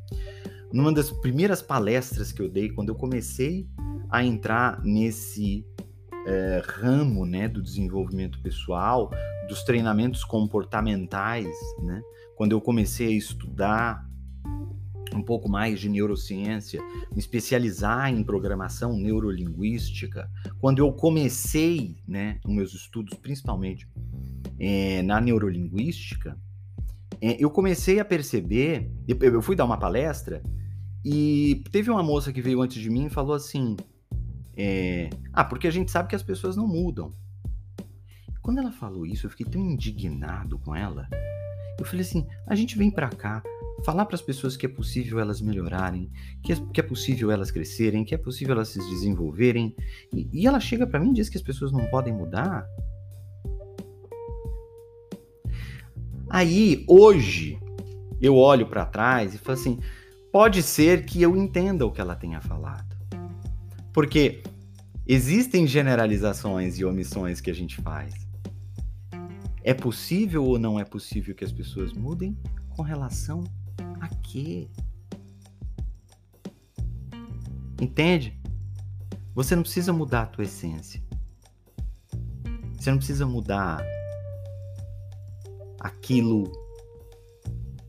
numa 0.72 0.94
das 0.94 1.12
primeiras 1.12 1.62
palestras 1.62 2.32
que 2.32 2.42
eu 2.42 2.50
dei, 2.50 2.70
quando 2.70 2.90
eu 2.90 2.96
comecei 2.96 3.70
a 4.14 4.24
entrar 4.24 4.80
nesse 4.84 5.66
é, 6.28 6.62
ramo 6.64 7.26
né, 7.26 7.48
do 7.48 7.64
desenvolvimento 7.64 8.40
pessoal, 8.44 9.10
dos 9.50 9.64
treinamentos 9.64 10.24
comportamentais, 10.24 11.48
né, 11.82 12.00
quando 12.36 12.52
eu 12.52 12.62
comecei 12.62 13.08
a 13.08 13.18
estudar 13.18 14.08
um 15.16 15.24
pouco 15.24 15.50
mais 15.50 15.80
de 15.80 15.90
neurociência, 15.90 16.80
me 17.12 17.18
especializar 17.18 18.14
em 18.14 18.24
programação 18.24 18.96
neurolinguística, 18.96 20.30
quando 20.60 20.78
eu 20.78 20.94
comecei, 20.94 21.98
né, 22.08 22.40
os 22.46 22.54
meus 22.54 22.74
estudos 22.76 23.18
principalmente 23.18 23.88
é, 24.60 25.02
na 25.02 25.20
neurolinguística, 25.20 26.38
é, 27.20 27.44
eu 27.44 27.50
comecei 27.50 28.00
a 28.00 28.06
perceber, 28.06 28.92
eu 29.08 29.42
fui 29.42 29.56
dar 29.56 29.66
uma 29.66 29.78
palestra 29.78 30.44
e 31.04 31.64
teve 31.72 31.90
uma 31.90 32.04
moça 32.04 32.32
que 32.32 32.44
veio 32.44 32.62
antes 32.62 32.80
de 32.80 32.92
mim 32.92 33.08
e 33.08 33.10
falou 33.10 33.34
assim, 33.34 33.76
é, 34.56 35.10
ah, 35.32 35.44
porque 35.44 35.68
a 35.68 35.72
gente 35.72 35.92
sabe 35.92 36.10
que 36.10 36.16
as 36.16 36.24
pessoas 36.24 36.56
não 36.56 36.68
mudam. 36.68 37.12
Quando 38.42 38.60
ela 38.60 38.72
falou 38.72 39.06
isso, 39.06 39.26
eu 39.26 39.30
fiquei 39.30 39.46
tão 39.46 39.62
indignado 39.62 40.60
com 40.60 40.76
ela. 40.76 41.08
Eu 41.80 41.86
falei 41.86 42.02
assim, 42.02 42.28
a 42.46 42.56
gente 42.56 42.78
vem 42.78 42.92
para 42.92 43.10
cá 43.10 43.42
falar 43.84 44.06
para 44.06 44.16
as 44.16 44.22
pessoas 44.22 44.56
que 44.56 44.66
é 44.66 44.70
possível 44.70 45.20
elas 45.20 45.42
melhorarem, 45.42 46.10
que 46.42 46.54
é, 46.54 46.56
que 46.74 46.80
é, 46.80 46.84
possível 46.84 47.32
elas 47.32 47.52
crescerem, 47.52 48.06
que 48.06 48.14
é 48.14 48.18
possível 48.18 48.56
elas 48.56 48.70
se 48.70 48.80
desenvolverem. 48.80 49.76
E, 50.14 50.28
e 50.32 50.48
ela 50.48 50.60
chega 50.60 50.86
para 50.86 51.00
mim 51.00 51.12
e 51.12 51.14
diz 51.14 51.30
que 51.30 51.38
as 51.38 51.44
pessoas 51.44 51.72
não 51.72 51.86
podem 51.88 52.14
mudar. 52.14 52.66
Aí, 56.30 56.84
hoje, 56.88 57.60
eu 58.22 58.36
olho 58.36 58.68
para 58.68 58.86
trás 58.86 59.34
e 59.34 59.38
falo 59.38 59.58
assim: 59.58 59.80
pode 60.32 60.64
ser 60.64 61.06
que 61.06 61.22
eu 61.22 61.36
entenda 61.36 61.86
o 61.86 61.92
que 61.92 62.02
ela 62.02 62.16
tenha 62.16 62.42
falado. 62.42 62.93
Porque 63.94 64.42
existem 65.06 65.68
generalizações 65.68 66.80
e 66.80 66.84
omissões 66.84 67.40
que 67.40 67.52
a 67.52 67.54
gente 67.54 67.80
faz. 67.82 68.14
É 69.64 69.74
possível 69.74 70.44
ou 70.44 70.60
não 70.60 70.80
é 70.80 70.84
possível 70.84 71.34
que 71.36 71.46
as 71.46 71.52
pessoas 71.52 71.94
mudem 71.94 72.38
com 72.76 72.82
relação 72.82 73.44
a 74.02 74.08
quê? 74.08 74.68
Entende? 77.80 78.38
Você 79.36 79.56
não 79.56 79.64
precisa 79.64 79.94
mudar 79.94 80.24
a 80.24 80.26
tua 80.26 80.44
essência. 80.44 81.02
Você 82.76 82.90
não 82.90 82.98
precisa 82.98 83.26
mudar 83.26 83.82
aquilo 85.80 86.52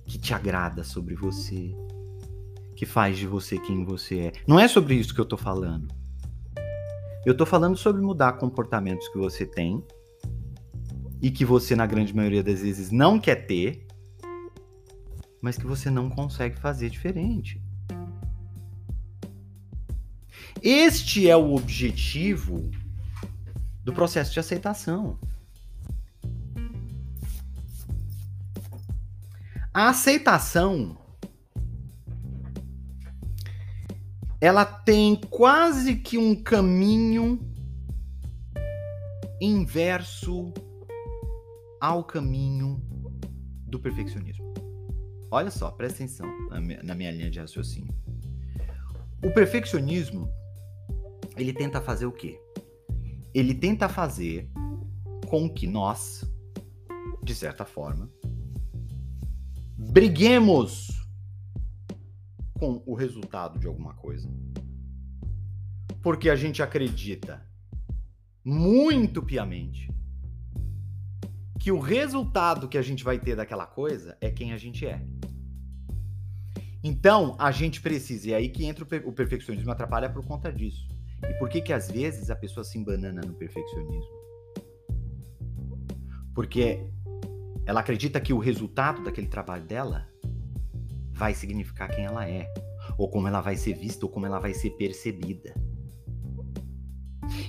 que 0.04 0.18
te 0.18 0.34
agrada 0.34 0.84
sobre 0.84 1.14
você, 1.14 1.74
que 2.76 2.86
faz 2.86 3.16
de 3.16 3.26
você 3.26 3.58
quem 3.58 3.84
você 3.84 4.18
é. 4.18 4.32
Não 4.46 4.58
é 4.58 4.68
sobre 4.68 4.94
isso 4.94 5.14
que 5.14 5.20
eu 5.20 5.24
tô 5.24 5.36
falando. 5.36 5.88
Eu 7.24 7.36
tô 7.36 7.46
falando 7.46 7.76
sobre 7.76 8.02
mudar 8.02 8.34
comportamentos 8.34 9.08
que 9.08 9.18
você 9.18 9.46
tem 9.46 9.82
e 11.22 11.30
que 11.30 11.44
você, 11.44 11.74
na 11.74 11.86
grande 11.86 12.14
maioria 12.14 12.42
das 12.42 12.60
vezes, 12.60 12.90
não 12.90 13.18
quer 13.18 13.46
ter 13.46 13.84
mas 15.44 15.58
que 15.58 15.66
você 15.66 15.90
não 15.90 16.08
consegue 16.08 16.58
fazer 16.58 16.88
diferente. 16.88 17.60
Este 20.62 21.28
é 21.28 21.36
o 21.36 21.54
objetivo 21.54 22.70
do 23.84 23.92
processo 23.92 24.32
de 24.32 24.40
aceitação. 24.40 25.18
A 29.74 29.90
aceitação 29.90 30.96
ela 34.44 34.66
tem 34.66 35.16
quase 35.16 35.96
que 35.96 36.18
um 36.18 36.34
caminho 36.34 37.40
inverso 39.40 40.52
ao 41.80 42.04
caminho 42.04 42.78
do 43.66 43.80
perfeccionismo. 43.80 44.44
Olha 45.30 45.50
só, 45.50 45.70
presta 45.70 46.04
atenção 46.04 46.26
na 46.50 46.94
minha, 46.94 47.10
linha 47.10 47.30
de 47.30 47.40
raciocínio. 47.40 47.94
O 49.24 49.30
perfeccionismo, 49.30 50.28
ele 51.38 51.54
tenta 51.54 51.80
fazer 51.80 52.04
o 52.04 52.12
quê? 52.12 52.38
Ele 53.32 53.54
tenta 53.54 53.88
fazer 53.88 54.50
com 55.26 55.48
que 55.48 55.66
nós, 55.66 56.22
de 57.22 57.34
certa 57.34 57.64
forma, 57.64 58.10
briguemos 59.78 61.03
com 62.64 62.82
o 62.86 62.94
resultado 62.94 63.58
de 63.58 63.66
alguma 63.66 63.92
coisa. 63.92 64.26
Porque 66.02 66.30
a 66.30 66.36
gente 66.36 66.62
acredita 66.62 67.46
muito 68.42 69.22
piamente 69.22 69.92
que 71.60 71.70
o 71.70 71.78
resultado 71.78 72.66
que 72.66 72.78
a 72.78 72.82
gente 72.82 73.04
vai 73.04 73.18
ter 73.18 73.36
daquela 73.36 73.66
coisa 73.66 74.16
é 74.18 74.30
quem 74.30 74.54
a 74.54 74.56
gente 74.56 74.86
é. 74.86 75.06
Então, 76.82 77.36
a 77.38 77.50
gente 77.50 77.82
precisa, 77.82 78.30
e 78.30 78.34
aí 78.34 78.48
que 78.48 78.64
entra 78.64 78.84
o, 79.06 79.12
perfeccionismo 79.12 79.70
atrapalha 79.70 80.08
por 80.08 80.24
conta 80.26 80.50
disso. 80.50 80.88
E 81.28 81.34
por 81.34 81.50
que 81.50 81.60
que 81.60 81.72
às 81.72 81.90
vezes 81.90 82.30
a 82.30 82.36
pessoa 82.36 82.64
se 82.64 82.78
embanana 82.78 83.20
no 83.20 83.34
perfeccionismo? 83.34 84.24
Porque 86.34 86.86
ela 87.66 87.80
acredita 87.80 88.20
que 88.20 88.32
o 88.32 88.38
resultado 88.38 89.02
daquele 89.02 89.28
trabalho 89.28 89.64
dela 89.64 90.13
vai 91.14 91.34
significar 91.34 91.88
quem 91.88 92.04
ela 92.04 92.28
é, 92.28 92.52
ou 92.98 93.08
como 93.08 93.26
ela 93.26 93.40
vai 93.40 93.56
ser 93.56 93.74
vista, 93.74 94.04
ou 94.04 94.12
como 94.12 94.26
ela 94.26 94.38
vai 94.38 94.52
ser 94.52 94.70
percebida. 94.70 95.54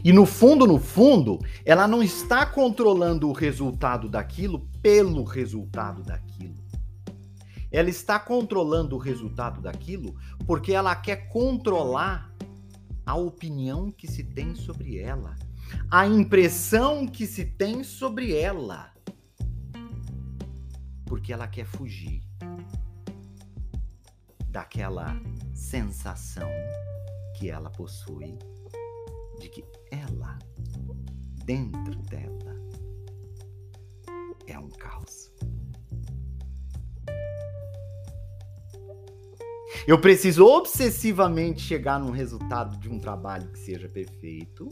E 0.04 0.14
no 0.14 0.26
fundo, 0.26 0.66
no 0.66 0.80
fundo, 0.80 1.40
ela 1.66 1.88
não 1.88 2.02
está 2.02 2.46
controlando 2.46 3.28
o 3.28 3.34
resultado 3.34 4.08
daquilo 4.08 4.70
pelo 4.82 5.24
resultado 5.24 6.02
daquilo 6.04 6.66
ela 7.76 7.90
está 7.90 8.18
controlando 8.18 8.96
o 8.96 9.00
resultado 9.00 9.62
daquilo 9.62 10.16
porque 10.48 10.72
ela 10.72 10.96
quer 10.96 11.28
controlar 11.28 12.34
a 13.06 13.16
opinião 13.16 13.92
que 13.92 14.08
se 14.08 14.24
tem 14.24 14.56
sobre 14.56 14.98
ela, 14.98 15.36
a 15.92 16.08
impressão 16.08 17.06
que 17.06 17.28
se 17.28 17.44
tem 17.46 17.84
sobre 17.84 18.34
ela. 18.34 18.94
Porque 21.06 21.34
ela 21.34 21.48
quer 21.50 21.66
fugir 21.66 22.25
daquela 24.56 25.22
sensação 25.54 26.48
que 27.38 27.50
ela 27.50 27.70
possui 27.70 28.40
de 29.38 29.50
que 29.50 29.66
ela, 29.92 30.40
dentro 31.44 31.94
dela, 32.04 32.56
é 34.48 34.58
um 34.58 34.70
caos. 34.70 35.30
Eu 39.86 40.00
preciso 40.00 40.46
obsessivamente 40.46 41.60
chegar 41.60 42.00
num 42.00 42.12
resultado 42.12 42.78
de 42.78 42.88
um 42.88 42.98
trabalho 42.98 43.52
que 43.52 43.60
seja 43.60 43.90
perfeito, 43.90 44.70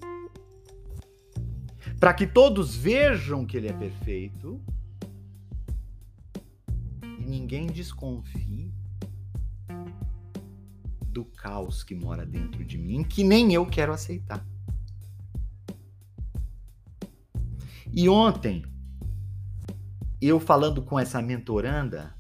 para 2.00 2.14
que 2.14 2.26
todos 2.26 2.74
vejam 2.74 3.46
que 3.46 3.58
ele 3.58 3.68
é 3.68 3.74
perfeito 3.74 4.62
e 7.20 7.26
ninguém 7.26 7.68
desconfie 7.68 8.72
do 11.14 11.24
caos 11.24 11.84
que 11.84 11.94
mora 11.94 12.26
dentro 12.26 12.66
de 12.66 12.78
mim, 12.78 13.04
que 13.04 13.24
nem 13.24 13.54
eu 13.54 13.66
quero 13.66 13.94
aceitar. 13.94 14.44
E 17.94 18.10
ontem, 18.10 18.66
eu 20.20 20.40
falando 20.40 20.82
com 20.82 21.00
essa 21.00 21.22
mentoranda, 21.22 22.16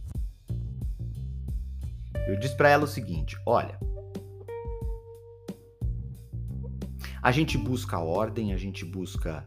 eu 2.27 2.37
disse 2.39 2.55
para 2.55 2.69
ela 2.69 2.83
o 2.83 2.87
seguinte: 2.87 3.35
olha, 3.45 3.79
a 7.19 7.31
gente 7.31 7.57
busca 7.57 7.97
ordem, 7.97 8.53
a 8.53 8.57
gente 8.57 8.85
busca 8.85 9.43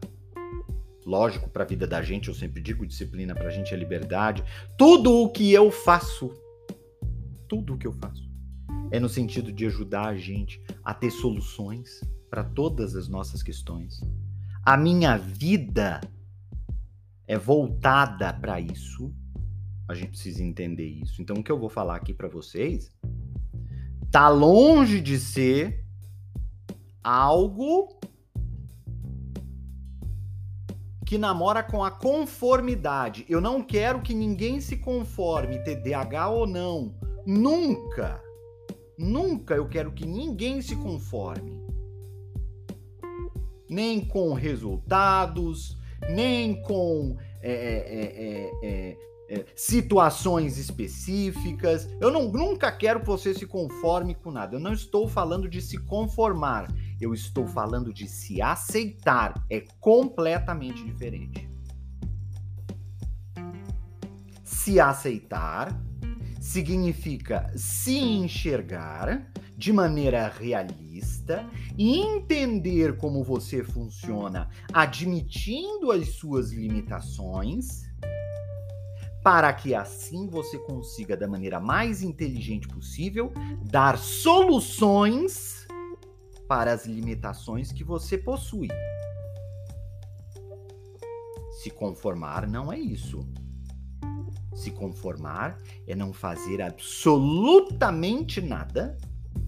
lógico 1.05 1.49
para 1.49 1.63
a 1.63 1.67
vida 1.67 1.87
da 1.87 2.01
gente, 2.01 2.27
eu 2.27 2.33
sempre 2.33 2.61
digo 2.61 2.85
disciplina 2.85 3.33
para 3.33 3.47
a 3.47 3.51
gente 3.51 3.73
é 3.73 3.77
liberdade. 3.77 4.43
Tudo 4.77 5.13
o 5.13 5.31
que 5.31 5.53
eu 5.53 5.71
faço, 5.71 6.29
tudo 7.47 7.75
o 7.75 7.77
que 7.77 7.87
eu 7.87 7.93
faço 7.93 8.26
é 8.91 8.99
no 8.99 9.09
sentido 9.09 9.51
de 9.51 9.65
ajudar 9.65 10.07
a 10.07 10.15
gente 10.15 10.61
a 10.83 10.93
ter 10.93 11.11
soluções 11.11 12.01
para 12.29 12.43
todas 12.43 12.95
as 12.95 13.07
nossas 13.07 13.41
questões. 13.41 14.01
A 14.63 14.75
minha 14.75 15.17
vida 15.17 16.01
é 17.27 17.37
voltada 17.37 18.33
para 18.33 18.59
isso. 18.59 19.13
A 19.87 19.93
gente 19.93 20.09
precisa 20.09 20.43
entender 20.43 20.87
isso. 20.87 21.21
Então, 21.21 21.37
o 21.37 21.43
que 21.43 21.51
eu 21.51 21.59
vou 21.59 21.69
falar 21.69 21.95
aqui 21.95 22.13
para 22.13 22.27
vocês 22.27 22.91
tá 24.11 24.29
longe 24.29 25.01
de 25.01 25.19
ser 25.19 25.85
algo 27.03 27.97
que 31.05 31.17
namora 31.17 31.63
com 31.63 31.83
a 31.83 31.89
conformidade. 31.89 33.25
Eu 33.29 33.39
não 33.39 33.63
quero 33.63 34.01
que 34.01 34.13
ninguém 34.13 34.59
se 34.59 34.75
conforme, 34.75 35.63
TDAH 35.63 36.29
ou 36.29 36.45
não. 36.45 36.93
Nunca. 37.25 38.21
Nunca 38.97 39.53
eu 39.53 39.67
quero 39.67 39.91
que 39.91 40.05
ninguém 40.05 40.61
se 40.61 40.75
conforme. 40.75 41.61
Nem 43.69 44.03
com 44.03 44.33
resultados, 44.33 45.77
nem 46.09 46.61
com 46.63 47.17
é, 47.41 47.51
é, 47.51 48.67
é, 48.67 48.97
é, 49.29 49.45
situações 49.55 50.57
específicas. 50.57 51.87
Eu 51.99 52.09
não, 52.09 52.31
nunca 52.31 52.71
quero 52.71 53.01
que 53.01 53.05
você 53.05 53.33
se 53.33 53.45
conforme 53.45 54.15
com 54.15 54.31
nada. 54.31 54.55
Eu 54.55 54.59
não 54.59 54.73
estou 54.73 55.07
falando 55.07 55.47
de 55.47 55.61
se 55.61 55.77
conformar. 55.77 56.67
Eu 56.99 57.13
estou 57.13 57.45
falando 57.45 57.93
de 57.93 58.07
se 58.07 58.41
aceitar. 58.41 59.45
É 59.49 59.63
completamente 59.79 60.83
diferente. 60.83 61.47
Se 64.43 64.79
aceitar 64.79 65.86
significa 66.47 67.51
se 67.57 67.97
enxergar 67.97 69.29
de 69.57 69.73
maneira 69.73 70.29
realista 70.29 71.45
e 71.77 71.99
entender 71.99 72.95
como 72.95 73.21
você 73.21 73.65
funciona, 73.65 74.49
admitindo 74.71 75.91
as 75.91 76.15
suas 76.15 76.53
limitações, 76.53 77.83
para 79.21 79.51
que 79.51 79.75
assim 79.75 80.29
você 80.29 80.57
consiga, 80.59 81.17
da 81.17 81.27
maneira 81.27 81.59
mais 81.59 82.01
inteligente 82.01 82.65
possível, 82.69 83.33
dar 83.69 83.97
soluções 83.97 85.67
para 86.47 86.71
as 86.71 86.85
limitações 86.85 87.73
que 87.73 87.83
você 87.83 88.17
possui. 88.17 88.69
Se 91.61 91.69
conformar 91.71 92.47
não 92.47 92.71
é 92.71 92.79
isso. 92.79 93.27
Se 94.57 94.71
conformar 94.71 95.55
é 95.85 95.95
não 95.95 96.11
fazer 96.11 96.63
absolutamente 96.63 98.41
nada 98.41 98.97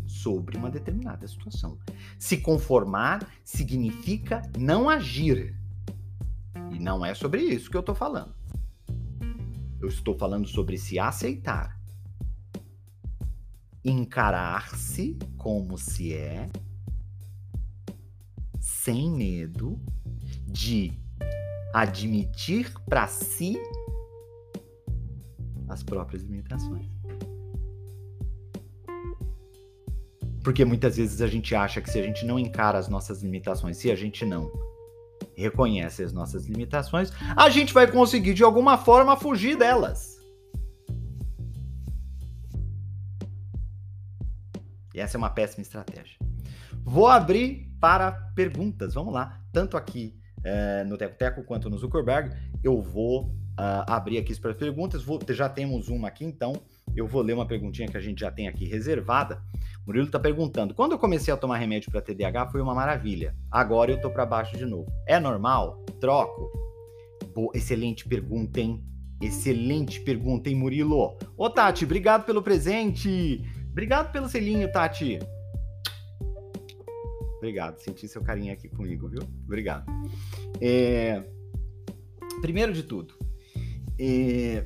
sobre 0.06 0.56
uma 0.56 0.70
determinada 0.70 1.28
situação. 1.28 1.80
Se 2.20 2.38
conformar 2.38 3.28
significa 3.44 4.44
não 4.56 4.88
agir. 4.88 5.60
E 6.72 6.78
não 6.78 7.04
é 7.04 7.16
sobre 7.16 7.42
isso 7.42 7.72
que 7.72 7.76
eu 7.76 7.80
estou 7.80 7.96
falando. 7.96 8.36
Eu 9.82 9.88
estou 9.88 10.16
falando 10.16 10.48
sobre 10.48 10.78
se 10.78 11.00
aceitar. 11.00 11.76
Encarar-se 13.84 15.18
como 15.36 15.76
se 15.76 16.14
é, 16.14 16.52
sem 18.60 19.10
medo 19.10 19.82
de 20.46 20.94
admitir 21.74 22.72
para 22.88 23.08
si 23.08 23.58
as 25.70 25.84
próprias 25.84 26.24
limitações. 26.24 26.88
Porque 30.44 30.66
muitas 30.66 30.98
vezes 30.98 31.22
a 31.22 31.28
gente 31.28 31.54
acha 31.54 31.80
que 31.80 31.90
se 31.90 32.00
a 32.00 32.04
gente 32.04 32.26
não 32.26 32.40
encara 32.40 32.78
as 32.78 32.90
nossas 32.90 33.22
limitações, 33.22 33.78
se 33.78 33.92
a 33.92 33.96
gente 33.96 34.26
não 34.26 34.52
reconhece 35.36 36.04
as 36.04 36.12
nossas 36.12 36.48
limitações, 36.48 37.12
a 37.36 37.50
gente 37.50 37.74
vai 37.74 37.90
conseguir 37.90 38.34
de 38.34 38.44
alguma 38.44 38.78
forma 38.78 39.16
fugir 39.16 39.58
delas. 39.58 40.20
E 44.94 45.00
essa 45.00 45.18
é 45.18 45.20
uma 45.20 45.30
péssima 45.30 45.62
estratégia. 45.62 46.18
Vou 46.84 47.08
abrir 47.08 47.72
para 47.80 48.12
perguntas. 48.36 48.96
Vamos 48.96 49.14
lá. 49.14 49.42
Tanto 49.54 49.78
aqui 49.78 50.20
é, 50.44 50.84
no 50.84 50.98
Teco 50.98 51.16
Teco 51.18 51.44
quanto 51.44 51.70
no 51.70 51.78
Zuckerberg, 51.78 52.36
eu 52.64 52.82
vou 52.82 53.39
uh, 53.60 53.84
abrir 53.86 54.18
aqui 54.18 54.34
para 54.40 54.54
perguntas. 54.54 55.04
Vou, 55.04 55.20
já 55.30 55.50
temos 55.50 55.90
uma 55.90 56.08
aqui, 56.08 56.24
então 56.24 56.54
eu 56.96 57.06
vou 57.06 57.22
ler 57.22 57.34
uma 57.34 57.46
perguntinha 57.46 57.88
que 57.88 57.98
a 57.98 58.02
gente 58.02 58.22
já 58.22 58.32
tem 58.32 58.48
aqui 58.48 58.66
reservada. 58.66 59.42
Murilo 59.86 60.06
está 60.06 60.20
perguntando: 60.20 60.74
quando 60.74 60.94
eu 60.94 61.00
comecei 61.00 61.34
a 61.34 61.38
tomar 61.38 61.58
remédio 61.58 61.92
para 61.92 62.02
TDAH 62.02 62.48
foi 62.48 62.62
uma 62.62 62.74
maravilha. 62.74 63.36
Agora 63.52 63.92
eu 63.92 64.00
tô 64.00 64.10
para 64.10 64.26
baixo 64.26 64.58
de 64.58 64.66
novo. 64.66 64.92
É 65.06 65.20
normal? 65.20 65.84
Troco? 66.00 66.50
Boa, 67.36 67.52
excelente 67.54 68.08
pergunta, 68.08 68.60
hein? 68.60 68.84
Excelente 69.22 70.00
pergunta, 70.00 70.50
hein, 70.50 70.56
Murilo? 70.56 71.18
Ô, 71.38 71.50
Tati, 71.50 71.84
obrigado 71.84 72.26
pelo 72.26 72.42
presente. 72.42 73.44
Obrigado 73.70 74.12
pelo 74.14 74.30
selinho, 74.30 74.72
Tati. 74.72 75.20
Obrigado, 77.38 77.78
senti 77.80 78.08
seu 78.08 78.22
carinho 78.22 78.52
aqui 78.52 78.68
comigo, 78.68 79.08
viu? 79.08 79.22
Obrigado. 79.46 79.86
É... 80.62 81.24
Primeiro 82.42 82.72
de 82.72 82.84
tudo, 82.84 83.14
é, 84.00 84.66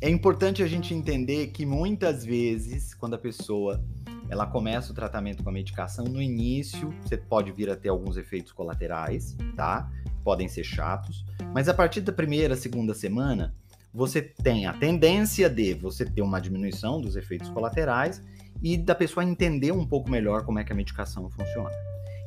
é 0.00 0.10
importante 0.10 0.62
a 0.62 0.66
gente 0.66 0.92
entender 0.92 1.48
que 1.48 1.64
muitas 1.64 2.24
vezes, 2.24 2.92
quando 2.94 3.14
a 3.14 3.18
pessoa 3.18 3.82
ela 4.28 4.46
começa 4.46 4.92
o 4.92 4.94
tratamento 4.94 5.42
com 5.42 5.50
a 5.50 5.52
medicação, 5.52 6.04
no 6.04 6.20
início 6.20 6.92
você 7.02 7.16
pode 7.16 7.50
vir 7.52 7.70
a 7.70 7.76
ter 7.76 7.88
alguns 7.88 8.16
efeitos 8.16 8.52
colaterais, 8.52 9.36
tá? 9.56 9.90
Podem 10.22 10.48
ser 10.48 10.64
chatos, 10.64 11.24
mas 11.52 11.68
a 11.68 11.74
partir 11.74 12.00
da 12.00 12.12
primeira, 12.12 12.56
segunda 12.56 12.94
semana, 12.94 13.54
você 13.92 14.20
tem 14.20 14.66
a 14.66 14.72
tendência 14.72 15.48
de 15.48 15.74
você 15.74 16.04
ter 16.04 16.22
uma 16.22 16.40
diminuição 16.40 17.00
dos 17.00 17.16
efeitos 17.16 17.48
colaterais 17.48 18.22
e 18.62 18.76
da 18.76 18.94
pessoa 18.94 19.24
entender 19.24 19.72
um 19.72 19.86
pouco 19.86 20.10
melhor 20.10 20.44
como 20.44 20.58
é 20.58 20.64
que 20.64 20.72
a 20.72 20.76
medicação 20.76 21.30
funciona. 21.30 21.70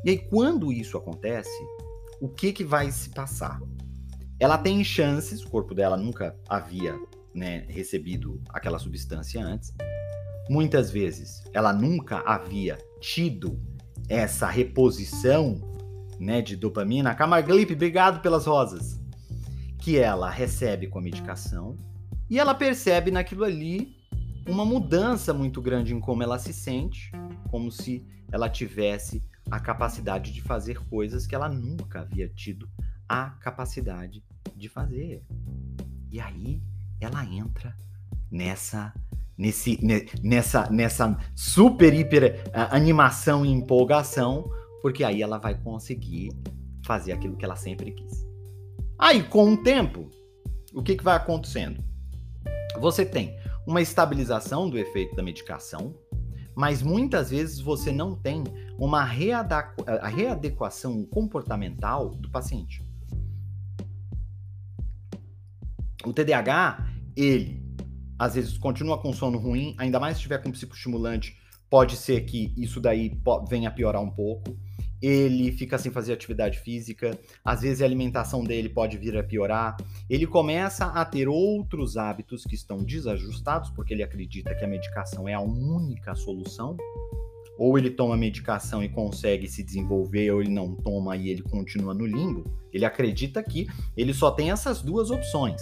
E 0.05 0.11
aí, 0.11 0.17
quando 0.17 0.71
isso 0.71 0.97
acontece, 0.97 1.51
o 2.21 2.29
que, 2.29 2.53
que 2.53 2.63
vai 2.63 2.89
se 2.91 3.09
passar? 3.09 3.59
Ela 4.39 4.57
tem 4.57 4.83
chances, 4.83 5.43
o 5.43 5.49
corpo 5.49 5.73
dela 5.73 5.97
nunca 5.97 6.35
havia 6.47 6.95
né, 7.33 7.65
recebido 7.69 8.39
aquela 8.49 8.77
substância 8.77 9.43
antes. 9.43 9.73
Muitas 10.49 10.91
vezes 10.91 11.43
ela 11.53 11.73
nunca 11.73 12.19
havia 12.19 12.77
tido 13.01 13.59
essa 14.07 14.47
reposição 14.47 15.59
né, 16.19 16.41
de 16.41 16.55
dopamina. 16.55 17.15
Camarglipe, 17.15 17.73
obrigado 17.73 18.21
pelas 18.21 18.45
rosas. 18.45 18.99
Que 19.79 19.97
ela 19.97 20.29
recebe 20.29 20.87
com 20.87 20.99
a 20.99 21.01
medicação 21.01 21.77
e 22.29 22.37
ela 22.37 22.53
percebe 22.53 23.09
naquilo 23.09 23.43
ali 23.43 23.95
uma 24.47 24.65
mudança 24.65 25.33
muito 25.33 25.61
grande 25.61 25.93
em 25.93 25.99
como 25.99 26.23
ela 26.23 26.37
se 26.37 26.53
sente, 26.53 27.11
como 27.49 27.71
se 27.71 28.05
ela 28.31 28.49
tivesse 28.49 29.23
a 29.49 29.59
capacidade 29.59 30.31
de 30.31 30.41
fazer 30.41 30.79
coisas 30.89 31.25
que 31.25 31.33
ela 31.33 31.49
nunca 31.49 32.01
havia 32.01 32.27
tido 32.29 32.69
a 33.07 33.29
capacidade 33.29 34.23
de 34.57 34.67
fazer. 34.67 35.23
E 36.11 36.19
aí 36.19 36.61
ela 36.99 37.23
entra 37.25 37.75
nessa 38.31 38.93
nesse 39.37 39.79
nessa 40.23 40.67
nessa 40.71 41.15
super 41.35 41.93
hiper 41.93 42.43
animação 42.53 43.45
e 43.45 43.49
empolgação, 43.49 44.49
porque 44.81 45.03
aí 45.03 45.21
ela 45.21 45.37
vai 45.37 45.55
conseguir 45.55 46.31
fazer 46.83 47.11
aquilo 47.11 47.37
que 47.37 47.45
ela 47.45 47.55
sempre 47.55 47.91
quis. 47.91 48.25
Aí 48.97 49.21
com 49.23 49.53
o 49.53 49.57
tempo, 49.57 50.09
o 50.73 50.81
que, 50.81 50.95
que 50.95 51.03
vai 51.03 51.15
acontecendo? 51.15 51.83
Você 52.79 53.05
tem 53.05 53.37
uma 53.65 53.81
estabilização 53.81 54.69
do 54.69 54.77
efeito 54.77 55.15
da 55.15 55.21
medicação, 55.21 55.93
mas 56.55 56.81
muitas 56.81 57.29
vezes 57.29 57.59
você 57.59 57.91
não 57.91 58.15
tem 58.15 58.43
uma 58.79 59.03
readequação 59.03 61.05
comportamental 61.05 62.09
do 62.09 62.31
paciente. 62.31 62.86
O 66.05 66.13
TDAH, 66.13 66.87
ele 67.15 67.61
às 68.19 68.35
vezes 68.35 68.57
continua 68.57 68.97
com 68.97 69.13
sono 69.13 69.37
ruim, 69.37 69.75
ainda 69.77 69.99
mais 69.99 70.17
se 70.17 70.23
tiver 70.23 70.41
com 70.41 70.51
psicoestimulante 70.51 71.37
pode 71.69 71.97
ser 71.97 72.21
que 72.21 72.53
isso 72.55 72.79
daí 72.79 73.11
venha 73.49 73.69
a 73.69 73.71
piorar 73.71 74.01
um 74.01 74.09
pouco. 74.09 74.57
Ele 74.99 75.51
fica 75.51 75.77
sem 75.77 75.91
fazer 75.91 76.13
atividade 76.13 76.59
física, 76.59 77.17
às 77.45 77.61
vezes 77.61 77.83
a 77.83 77.85
alimentação 77.85 78.43
dele 78.43 78.67
pode 78.67 78.97
vir 78.97 79.15
a 79.15 79.23
piorar. 79.23 79.77
Ele 80.09 80.25
começa 80.25 80.85
a 80.85 81.05
ter 81.05 81.27
outros 81.27 81.97
hábitos 81.97 82.43
que 82.43 82.55
estão 82.55 82.77
desajustados, 82.77 83.69
porque 83.69 83.93
ele 83.93 84.01
acredita 84.01 84.55
que 84.55 84.65
a 84.65 84.67
medicação 84.67 85.29
é 85.29 85.35
a 85.35 85.39
única 85.39 86.15
solução. 86.15 86.75
Ou 87.57 87.77
ele 87.77 87.89
toma 87.89 88.15
medicação 88.15 88.83
e 88.83 88.89
consegue 88.89 89.47
se 89.47 89.63
desenvolver, 89.63 90.31
ou 90.31 90.41
ele 90.41 90.51
não 90.51 90.75
toma 90.75 91.15
e 91.15 91.29
ele 91.29 91.41
continua 91.41 91.93
no 91.93 92.05
limbo. 92.05 92.43
Ele 92.71 92.85
acredita 92.85 93.41
que 93.41 93.67
ele 93.95 94.13
só 94.13 94.31
tem 94.31 94.51
essas 94.51 94.81
duas 94.81 95.09
opções 95.09 95.61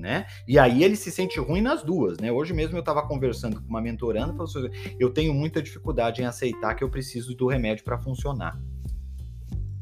né? 0.00 0.26
E 0.48 0.58
aí 0.58 0.82
ele 0.82 0.96
se 0.96 1.10
sente 1.10 1.38
ruim 1.38 1.60
nas 1.60 1.82
duas, 1.82 2.18
né? 2.18 2.32
Hoje 2.32 2.52
mesmo 2.52 2.76
eu 2.76 2.80
estava 2.80 3.06
conversando 3.06 3.60
com 3.60 3.68
uma 3.68 3.80
mentoranda, 3.80 4.32
falou 4.32 4.44
assim, 4.44 4.70
eu 4.98 5.10
tenho 5.10 5.34
muita 5.34 5.62
dificuldade 5.62 6.22
em 6.22 6.24
aceitar 6.24 6.74
que 6.74 6.82
eu 6.82 6.88
preciso 6.88 7.36
do 7.36 7.46
remédio 7.46 7.84
para 7.84 7.98
funcionar. 7.98 8.58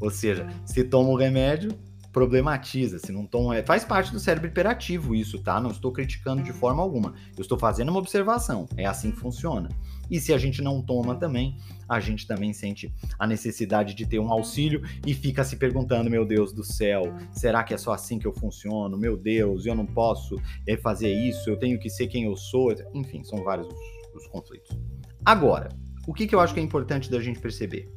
Ou 0.01 0.11
seja, 0.11 0.47
se 0.67 0.85
toma 0.85 1.11
o 1.11 1.17
remédio, 1.17 1.71
problematiza, 2.19 2.99
se 2.99 3.13
não 3.13 3.25
toma, 3.25 3.57
é, 3.57 3.63
faz 3.63 3.85
parte 3.85 4.11
do 4.11 4.19
cérebro 4.19 4.49
hiperativo 4.49 5.15
isso, 5.15 5.39
tá? 5.39 5.61
Não 5.61 5.71
estou 5.71 5.93
criticando 5.93 6.43
de 6.43 6.53
forma 6.53 6.83
alguma. 6.83 7.15
Eu 7.37 7.43
estou 7.43 7.57
fazendo 7.57 7.91
uma 7.91 8.01
observação. 8.01 8.69
É 8.77 8.85
assim 8.87 9.13
que 9.13 9.21
funciona. 9.21 9.69
E 10.11 10.19
se 10.19 10.35
a 10.35 10.39
gente 10.39 10.61
não 10.61 10.83
toma 10.83 11.15
também, 11.15 11.57
a 11.89 12.01
gente 12.01 12.27
também 12.27 12.53
sente 12.53 12.93
a 13.17 13.25
necessidade 13.25 13.95
de 13.95 14.05
ter 14.05 14.19
um 14.19 14.33
auxílio 14.33 14.83
e 15.07 15.15
fica 15.15 15.45
se 15.45 15.55
perguntando: 15.57 16.11
meu 16.11 16.25
Deus 16.25 16.53
do 16.53 16.65
céu, 16.65 17.15
será 17.31 17.63
que 17.63 17.73
é 17.73 17.79
só 17.79 17.93
assim 17.93 18.19
que 18.19 18.27
eu 18.27 18.33
funciono? 18.33 18.99
Meu 18.99 19.17
Deus, 19.17 19.65
eu 19.65 19.77
não 19.77 19.87
posso 19.87 20.43
eh, 20.67 20.77
fazer 20.77 21.13
isso, 21.13 21.49
eu 21.49 21.57
tenho 21.57 21.79
que 21.79 21.89
ser 21.89 22.09
quem 22.09 22.25
eu 22.25 22.37
sou. 22.37 22.75
Enfim, 22.95 23.23
são 23.23 23.45
vários 23.45 23.69
os, 23.69 24.25
os 24.25 24.27
conflitos. 24.27 24.77
Agora, 25.25 25.69
o 26.05 26.13
que, 26.13 26.27
que 26.27 26.35
eu 26.35 26.41
acho 26.41 26.53
que 26.53 26.59
é 26.59 26.63
importante 26.65 27.09
da 27.09 27.21
gente 27.21 27.39
perceber? 27.39 27.89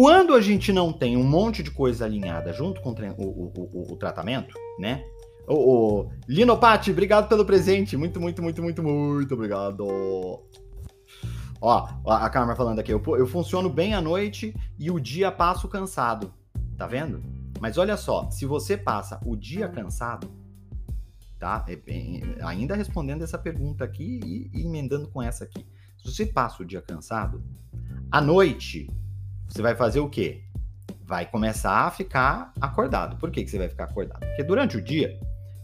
Quando 0.00 0.32
a 0.32 0.40
gente 0.40 0.72
não 0.72 0.94
tem 0.94 1.14
um 1.14 1.22
monte 1.22 1.62
de 1.62 1.70
coisa 1.70 2.06
alinhada 2.06 2.54
junto 2.54 2.80
com 2.80 2.88
o, 2.88 3.22
o, 3.22 3.52
o, 3.54 3.92
o 3.92 3.96
tratamento, 3.98 4.54
né? 4.78 5.04
O, 5.46 5.98
o 6.00 6.12
Linopati, 6.26 6.90
obrigado 6.90 7.28
pelo 7.28 7.44
presente. 7.44 7.98
Muito, 7.98 8.18
muito, 8.18 8.42
muito, 8.42 8.62
muito, 8.62 8.82
muito 8.82 9.34
obrigado. 9.34 9.86
Ó, 11.60 11.88
a 12.06 12.30
Carmen 12.30 12.56
falando 12.56 12.78
aqui, 12.78 12.90
eu, 12.90 13.02
eu 13.08 13.26
funciono 13.26 13.68
bem 13.68 13.92
à 13.92 14.00
noite 14.00 14.56
e 14.78 14.90
o 14.90 14.98
dia 14.98 15.30
passo 15.30 15.68
cansado. 15.68 16.32
Tá 16.78 16.86
vendo? 16.86 17.22
Mas 17.60 17.76
olha 17.76 17.98
só, 17.98 18.30
se 18.30 18.46
você 18.46 18.78
passa 18.78 19.20
o 19.22 19.36
dia 19.36 19.68
cansado, 19.68 20.30
tá? 21.38 21.62
É 21.68 21.78
ainda 22.42 22.74
respondendo 22.74 23.22
essa 23.22 23.36
pergunta 23.36 23.84
aqui 23.84 24.18
e, 24.24 24.50
e 24.60 24.64
emendando 24.64 25.08
com 25.08 25.20
essa 25.20 25.44
aqui. 25.44 25.66
Se 25.98 26.10
você 26.10 26.24
passa 26.24 26.62
o 26.62 26.64
dia 26.64 26.80
cansado, 26.80 27.44
à 28.10 28.18
noite 28.18 28.88
você 29.50 29.62
vai 29.62 29.74
fazer 29.74 29.98
o 29.98 30.08
quê? 30.08 30.42
Vai 31.04 31.26
começar 31.26 31.86
a 31.86 31.90
ficar 31.90 32.52
acordado. 32.60 33.16
Por 33.16 33.30
que, 33.32 33.42
que 33.42 33.50
você 33.50 33.58
vai 33.58 33.68
ficar 33.68 33.84
acordado? 33.84 34.20
Porque 34.20 34.44
durante 34.44 34.76
o 34.76 34.80
dia 34.80 35.18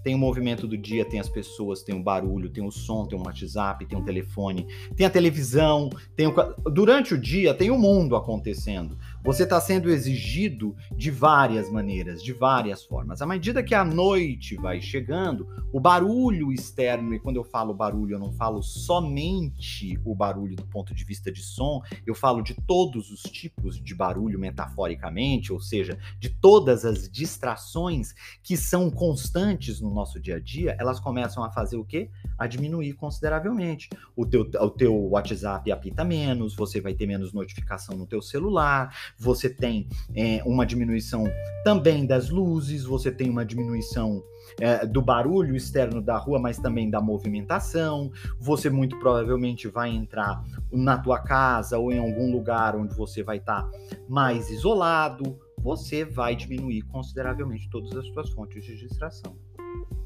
tem 0.07 0.15
o 0.15 0.19
movimento 0.19 0.69
do 0.69 0.79
dia, 0.79 1.05
tem 1.05 1.19
as 1.19 1.29
pessoas, 1.29 1.83
tem 1.83 1.93
o 1.93 2.01
barulho, 2.01 2.49
tem 2.49 2.65
o 2.65 2.71
som, 2.71 3.05
tem 3.09 3.19
o 3.19 3.25
WhatsApp, 3.25 3.85
tem 3.87 3.99
o 3.99 4.05
telefone, 4.05 4.65
tem 4.95 5.05
a 5.05 5.11
televisão, 5.11 5.91
tem 6.15 6.29
o... 6.29 6.33
durante 6.71 7.13
o 7.13 7.19
dia 7.19 7.53
tem 7.53 7.73
o 7.73 7.79
mundo 7.79 8.15
acontecendo. 8.15 8.97
Você 9.25 9.43
está 9.43 9.61
sendo 9.61 9.91
exigido 9.91 10.77
de 10.97 11.11
várias 11.11 11.69
maneiras, 11.69 12.23
de 12.23 12.33
várias 12.33 12.85
formas. 12.85 13.21
À 13.21 13.27
medida 13.27 13.65
que 13.65 13.75
a 13.75 13.85
noite 13.85 14.55
vai 14.55 14.81
chegando, 14.81 15.49
o 15.73 15.81
barulho 15.81 16.53
externo, 16.53 17.13
e 17.13 17.19
quando 17.19 17.35
eu 17.35 17.43
falo 17.43 17.75
barulho, 17.75 18.15
eu 18.15 18.21
não 18.21 18.31
falo 18.31 18.63
somente 18.63 19.99
o 20.05 20.15
barulho 20.15 20.55
do 20.55 20.67
ponto 20.67 20.95
de 20.95 21.05
vista 21.05 21.33
de 21.33 21.43
som, 21.43 21.83
eu 22.07 22.15
falo 22.15 22.43
de 22.43 22.55
todos 22.55 23.11
os 23.11 23.23
tipos 23.23 23.83
de 23.83 23.93
barulho 23.93 24.39
metaforicamente, 24.39 25.53
ou 25.53 25.61
seja, 25.61 25.99
de 26.21 26.29
todas 26.29 26.85
as 26.85 27.11
distrações 27.11 28.15
que 28.41 28.57
são 28.57 28.89
constantes 28.89 29.81
no 29.81 29.96
nosso 29.97 30.21
dia 30.21 30.37
a 30.37 30.41
dia, 30.41 30.77
elas 30.79 31.01
começam 31.01 31.43
a 31.43 31.51
fazer 31.51 31.77
o 31.77 31.85
quê? 31.85 32.11
A 32.39 32.47
diminuir 32.47 32.93
consideravelmente. 32.93 33.89
O 34.15 34.27
teu, 34.27 34.43
o 34.43 34.71
teu 34.71 34.95
WhatsApp 35.09 35.73
apita 35.73 36.05
menos, 36.05 36.55
você 36.55 36.81
vai 36.81 36.95
ter 36.95 37.07
menos 37.07 37.33
notificação 37.33 37.97
no 37.97 38.07
teu 38.07 38.21
celular, 38.21 38.95
você 39.19 39.49
tem 39.49 39.89
é, 40.15 40.43
uma 40.45 40.67
diminuição 40.67 41.25
também 41.65 42.07
das 42.07 42.29
luzes, 42.29 42.85
você 42.85 43.11
tem 43.11 43.31
uma 43.31 43.45
diminuição 43.45 44.23
é, 44.61 44.87
do 44.87 45.03
barulho 45.03 45.57
externo 45.57 46.01
da 46.01 46.17
rua, 46.17 46.39
mas 46.39 46.59
também 46.59 46.91
da 46.91 47.01
movimentação. 47.01 48.13
Você 48.39 48.69
muito 48.71 48.99
provavelmente 48.99 49.67
vai 49.69 49.91
entrar 49.91 50.45
na 50.71 50.99
tua 50.99 51.19
casa 51.19 51.79
ou 51.79 51.91
em 51.91 51.99
algum 51.99 52.31
lugar 52.31 52.77
onde 52.77 52.95
você 52.95 53.23
vai 53.23 53.39
estar 53.39 53.63
tá 53.63 53.71
mais 54.09 54.51
isolado. 54.51 55.39
Você 55.59 56.05
vai 56.05 56.37
diminuir 56.37 56.83
consideravelmente 56.83 57.69
todas 57.71 57.93
as 57.97 58.07
suas 58.09 58.31
fontes 58.31 58.65
de 58.65 58.77
distração 58.77 59.37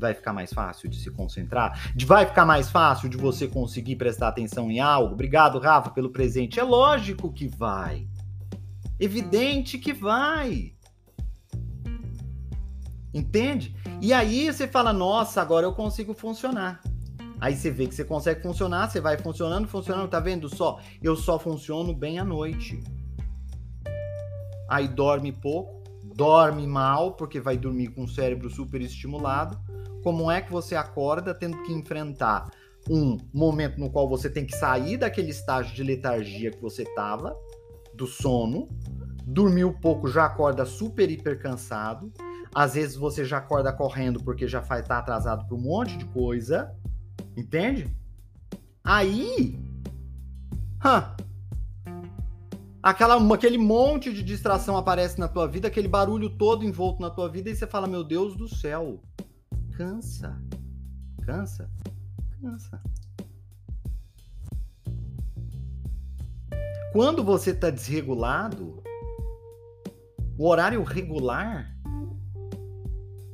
vai 0.00 0.14
ficar 0.14 0.32
mais 0.32 0.52
fácil 0.52 0.88
de 0.88 0.98
se 0.98 1.10
concentrar? 1.10 1.92
De 1.94 2.04
vai 2.04 2.26
ficar 2.26 2.44
mais 2.44 2.70
fácil 2.70 3.08
de 3.08 3.16
você 3.16 3.46
conseguir 3.46 3.96
prestar 3.96 4.28
atenção 4.28 4.70
em 4.70 4.80
algo? 4.80 5.14
Obrigado, 5.14 5.58
Rafa, 5.58 5.90
pelo 5.90 6.10
presente. 6.10 6.58
É 6.58 6.64
lógico 6.64 7.32
que 7.32 7.46
vai. 7.46 8.08
Evidente 8.98 9.78
que 9.78 9.92
vai. 9.92 10.72
Entende? 13.12 13.76
E 14.00 14.12
aí 14.12 14.52
você 14.52 14.66
fala: 14.66 14.92
"Nossa, 14.92 15.40
agora 15.40 15.66
eu 15.66 15.72
consigo 15.72 16.14
funcionar". 16.14 16.80
Aí 17.40 17.56
você 17.56 17.70
vê 17.70 17.86
que 17.86 17.94
você 17.94 18.04
consegue 18.04 18.42
funcionar, 18.42 18.90
você 18.90 19.00
vai 19.00 19.16
funcionando, 19.16 19.66
funcionando, 19.66 20.08
tá 20.08 20.20
vendo 20.20 20.54
só? 20.54 20.78
Eu 21.02 21.16
só 21.16 21.38
funciono 21.38 21.94
bem 21.94 22.18
à 22.18 22.24
noite. 22.24 22.82
Aí 24.68 24.86
dorme 24.86 25.32
pouco, 25.32 25.82
dorme 26.14 26.66
mal, 26.66 27.14
porque 27.14 27.40
vai 27.40 27.56
dormir 27.56 27.88
com 27.88 28.04
o 28.04 28.08
cérebro 28.08 28.50
super 28.50 28.82
estimulado. 28.82 29.58
Como 30.02 30.30
é 30.30 30.40
que 30.40 30.50
você 30.50 30.74
acorda 30.74 31.34
tendo 31.34 31.62
que 31.62 31.72
enfrentar 31.72 32.50
um 32.88 33.18
momento 33.32 33.78
no 33.78 33.90
qual 33.90 34.08
você 34.08 34.30
tem 34.30 34.46
que 34.46 34.56
sair 34.56 34.96
daquele 34.96 35.30
estágio 35.30 35.74
de 35.74 35.82
letargia 35.82 36.50
que 36.50 36.60
você 36.60 36.84
tava, 36.94 37.36
do 37.94 38.06
sono, 38.06 38.68
dormiu 39.26 39.72
pouco, 39.72 40.08
já 40.08 40.24
acorda 40.24 40.64
super 40.64 41.10
hiper 41.10 41.40
cansado. 41.40 42.12
Às 42.54 42.74
vezes 42.74 42.96
você 42.96 43.24
já 43.24 43.38
acorda 43.38 43.72
correndo 43.72 44.22
porque 44.22 44.48
já 44.48 44.60
vai 44.60 44.80
estar 44.80 44.96
tá 44.96 45.00
atrasado 45.00 45.46
por 45.46 45.56
um 45.56 45.62
monte 45.62 45.96
de 45.96 46.04
coisa. 46.06 46.74
Entende? 47.36 47.94
Aí. 48.82 49.58
Hã, 50.82 51.14
aquela, 52.82 53.34
aquele 53.34 53.58
monte 53.58 54.12
de 54.12 54.22
distração 54.22 54.76
aparece 54.76 55.18
na 55.18 55.28
tua 55.28 55.46
vida, 55.46 55.68
aquele 55.68 55.88
barulho 55.88 56.30
todo 56.30 56.64
envolto 56.64 57.00
na 57.02 57.10
tua 57.10 57.28
vida, 57.28 57.50
e 57.50 57.54
você 57.54 57.66
fala: 57.66 57.86
Meu 57.86 58.02
Deus 58.02 58.34
do 58.36 58.48
céu, 58.48 59.00
cansa. 59.80 60.38
Cansa. 61.22 61.70
Cansa. 62.42 62.82
Quando 66.92 67.24
você 67.24 67.52
está 67.52 67.70
desregulado, 67.70 68.82
o 70.36 70.46
horário 70.46 70.82
regular 70.82 71.74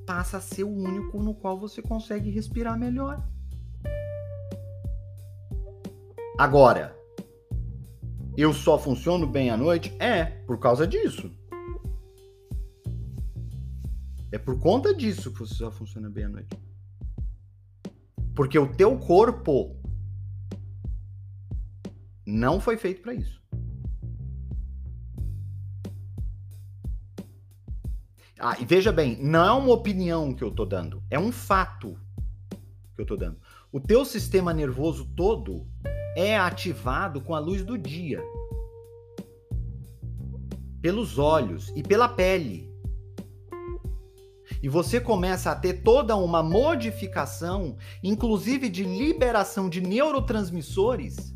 passa 0.06 0.36
a 0.36 0.40
ser 0.40 0.62
o 0.62 0.72
único 0.72 1.20
no 1.20 1.34
qual 1.34 1.58
você 1.58 1.82
consegue 1.82 2.30
respirar 2.30 2.78
melhor. 2.78 3.28
Agora, 6.38 6.96
eu 8.36 8.52
só 8.52 8.78
funciono 8.78 9.26
bem 9.26 9.50
à 9.50 9.56
noite? 9.56 9.96
É, 9.98 10.26
por 10.46 10.60
causa 10.60 10.86
disso. 10.86 11.28
É 14.32 14.38
por 14.38 14.58
conta 14.58 14.94
disso 14.94 15.32
que 15.32 15.40
você 15.40 15.54
só 15.54 15.70
funciona 15.70 16.10
bem 16.10 16.24
à 16.24 16.28
noite. 16.28 16.58
Porque 18.34 18.58
o 18.58 18.72
teu 18.74 18.98
corpo 18.98 19.76
não 22.26 22.60
foi 22.60 22.76
feito 22.76 23.02
para 23.02 23.14
isso. 23.14 23.40
Ah, 28.38 28.56
e 28.60 28.66
veja 28.66 28.92
bem, 28.92 29.16
não 29.22 29.44
é 29.44 29.52
uma 29.52 29.72
opinião 29.72 30.34
que 30.34 30.44
eu 30.44 30.50
tô 30.50 30.66
dando, 30.66 31.02
é 31.10 31.18
um 31.18 31.32
fato 31.32 31.98
que 32.94 33.00
eu 33.00 33.06
tô 33.06 33.16
dando. 33.16 33.38
O 33.72 33.80
teu 33.80 34.04
sistema 34.04 34.52
nervoso 34.52 35.06
todo 35.16 35.66
é 36.14 36.38
ativado 36.38 37.20
com 37.20 37.34
a 37.34 37.38
luz 37.38 37.64
do 37.64 37.78
dia, 37.78 38.22
pelos 40.82 41.18
olhos 41.18 41.72
e 41.74 41.82
pela 41.82 42.08
pele. 42.08 42.75
E 44.66 44.68
você 44.68 45.00
começa 45.00 45.52
a 45.52 45.54
ter 45.54 45.74
toda 45.84 46.16
uma 46.16 46.42
modificação, 46.42 47.76
inclusive 48.02 48.68
de 48.68 48.82
liberação 48.82 49.68
de 49.68 49.80
neurotransmissores, 49.80 51.32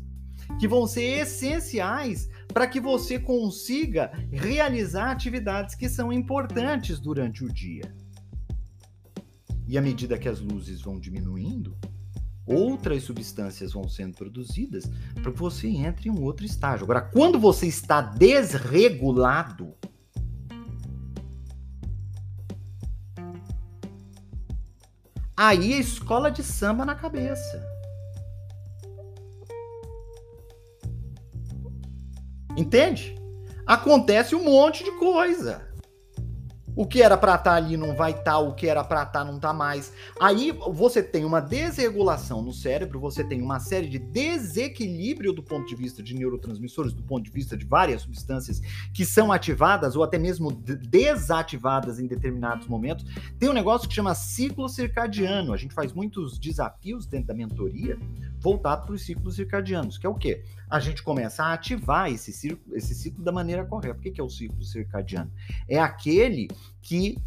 que 0.59 0.67
vão 0.67 0.85
ser 0.85 1.21
essenciais 1.21 2.27
para 2.49 2.67
que 2.67 2.81
você 2.81 3.17
consiga 3.17 4.11
realizar 4.33 5.11
atividades 5.11 5.75
que 5.75 5.87
são 5.87 6.11
importantes 6.11 6.99
durante 6.99 7.45
o 7.45 7.47
dia. 7.47 7.95
E 9.65 9.77
à 9.77 9.81
medida 9.81 10.17
que 10.17 10.27
as 10.27 10.41
luzes 10.41 10.81
vão 10.81 10.99
diminuindo, 10.99 11.77
outras 12.45 13.03
substâncias 13.03 13.71
vão 13.71 13.87
sendo 13.87 14.17
produzidas 14.17 14.91
para 15.23 15.31
que 15.31 15.39
você 15.39 15.69
entre 15.69 16.09
em 16.09 16.11
um 16.11 16.21
outro 16.21 16.45
estágio. 16.45 16.83
Agora, 16.83 16.99
quando 16.99 17.39
você 17.39 17.65
está 17.65 18.01
desregulado, 18.01 19.73
aí 25.47 25.73
é 25.73 25.79
escola 25.79 26.29
de 26.29 26.43
samba 26.43 26.85
na 26.85 26.93
cabeça. 26.93 27.67
Entende? 32.55 33.15
Acontece 33.65 34.35
um 34.35 34.43
monte 34.43 34.83
de 34.83 34.91
coisa. 34.99 35.67
O 36.75 36.85
que 36.85 37.01
era 37.01 37.17
para 37.17 37.35
estar 37.35 37.51
tá 37.51 37.55
ali 37.55 37.75
não 37.75 37.95
vai 37.95 38.11
estar, 38.11 38.23
tá, 38.23 38.39
o 38.39 38.53
que 38.53 38.67
era 38.67 38.83
para 38.83 39.03
estar 39.03 39.19
tá 39.19 39.25
não 39.25 39.39
tá 39.39 39.53
mais. 39.53 39.91
Aí 40.19 40.51
você 40.51 41.03
tem 41.03 41.25
uma 41.25 41.41
desregulação 41.41 42.41
no 42.41 42.53
cérebro, 42.53 42.99
você 42.99 43.23
tem 43.23 43.41
uma 43.41 43.59
série 43.59 43.87
de 43.87 43.99
desequilíbrio 43.99 45.33
do 45.33 45.43
ponto 45.43 45.67
de 45.67 45.75
vista 45.75 46.01
de 46.01 46.15
neurotransmissores, 46.15 46.93
do 46.93 47.03
ponto 47.03 47.23
de 47.23 47.31
vista 47.31 47.57
de 47.57 47.65
várias 47.65 48.03
substâncias 48.03 48.61
que 48.93 49.05
são 49.05 49.31
ativadas 49.31 49.95
ou 49.95 50.03
até 50.03 50.17
mesmo 50.17 50.51
desativadas 50.51 51.99
em 51.99 52.07
determinados 52.07 52.67
momentos. 52.67 53.05
Tem 53.37 53.49
um 53.49 53.53
negócio 53.53 53.87
que 53.87 53.95
chama 53.95 54.15
ciclo 54.15 54.69
circadiano. 54.69 55.53
A 55.53 55.57
gente 55.57 55.73
faz 55.73 55.91
muitos 55.93 56.39
desafios 56.39 57.05
dentro 57.05 57.27
da 57.27 57.33
mentoria 57.33 57.97
voltado 58.39 58.85
para 58.85 58.95
os 58.95 59.03
ciclos 59.03 59.35
circadianos, 59.35 59.97
que 59.97 60.05
é 60.05 60.09
o 60.09 60.15
quê? 60.15 60.43
A 60.69 60.79
gente 60.79 61.03
começa 61.03 61.43
a 61.43 61.53
ativar 61.53 62.09
esse 62.09 62.31
ciclo, 62.31 62.75
esse 62.75 62.95
ciclo 62.95 63.23
da 63.23 63.31
maneira 63.31 63.65
correta. 63.65 63.99
O 63.99 64.01
que 64.01 64.19
é 64.19 64.23
o 64.23 64.29
ciclo 64.29 64.63
circadiano? 64.63 65.31
É 65.67 65.77
aquele 65.77 66.47
que, 66.81 67.17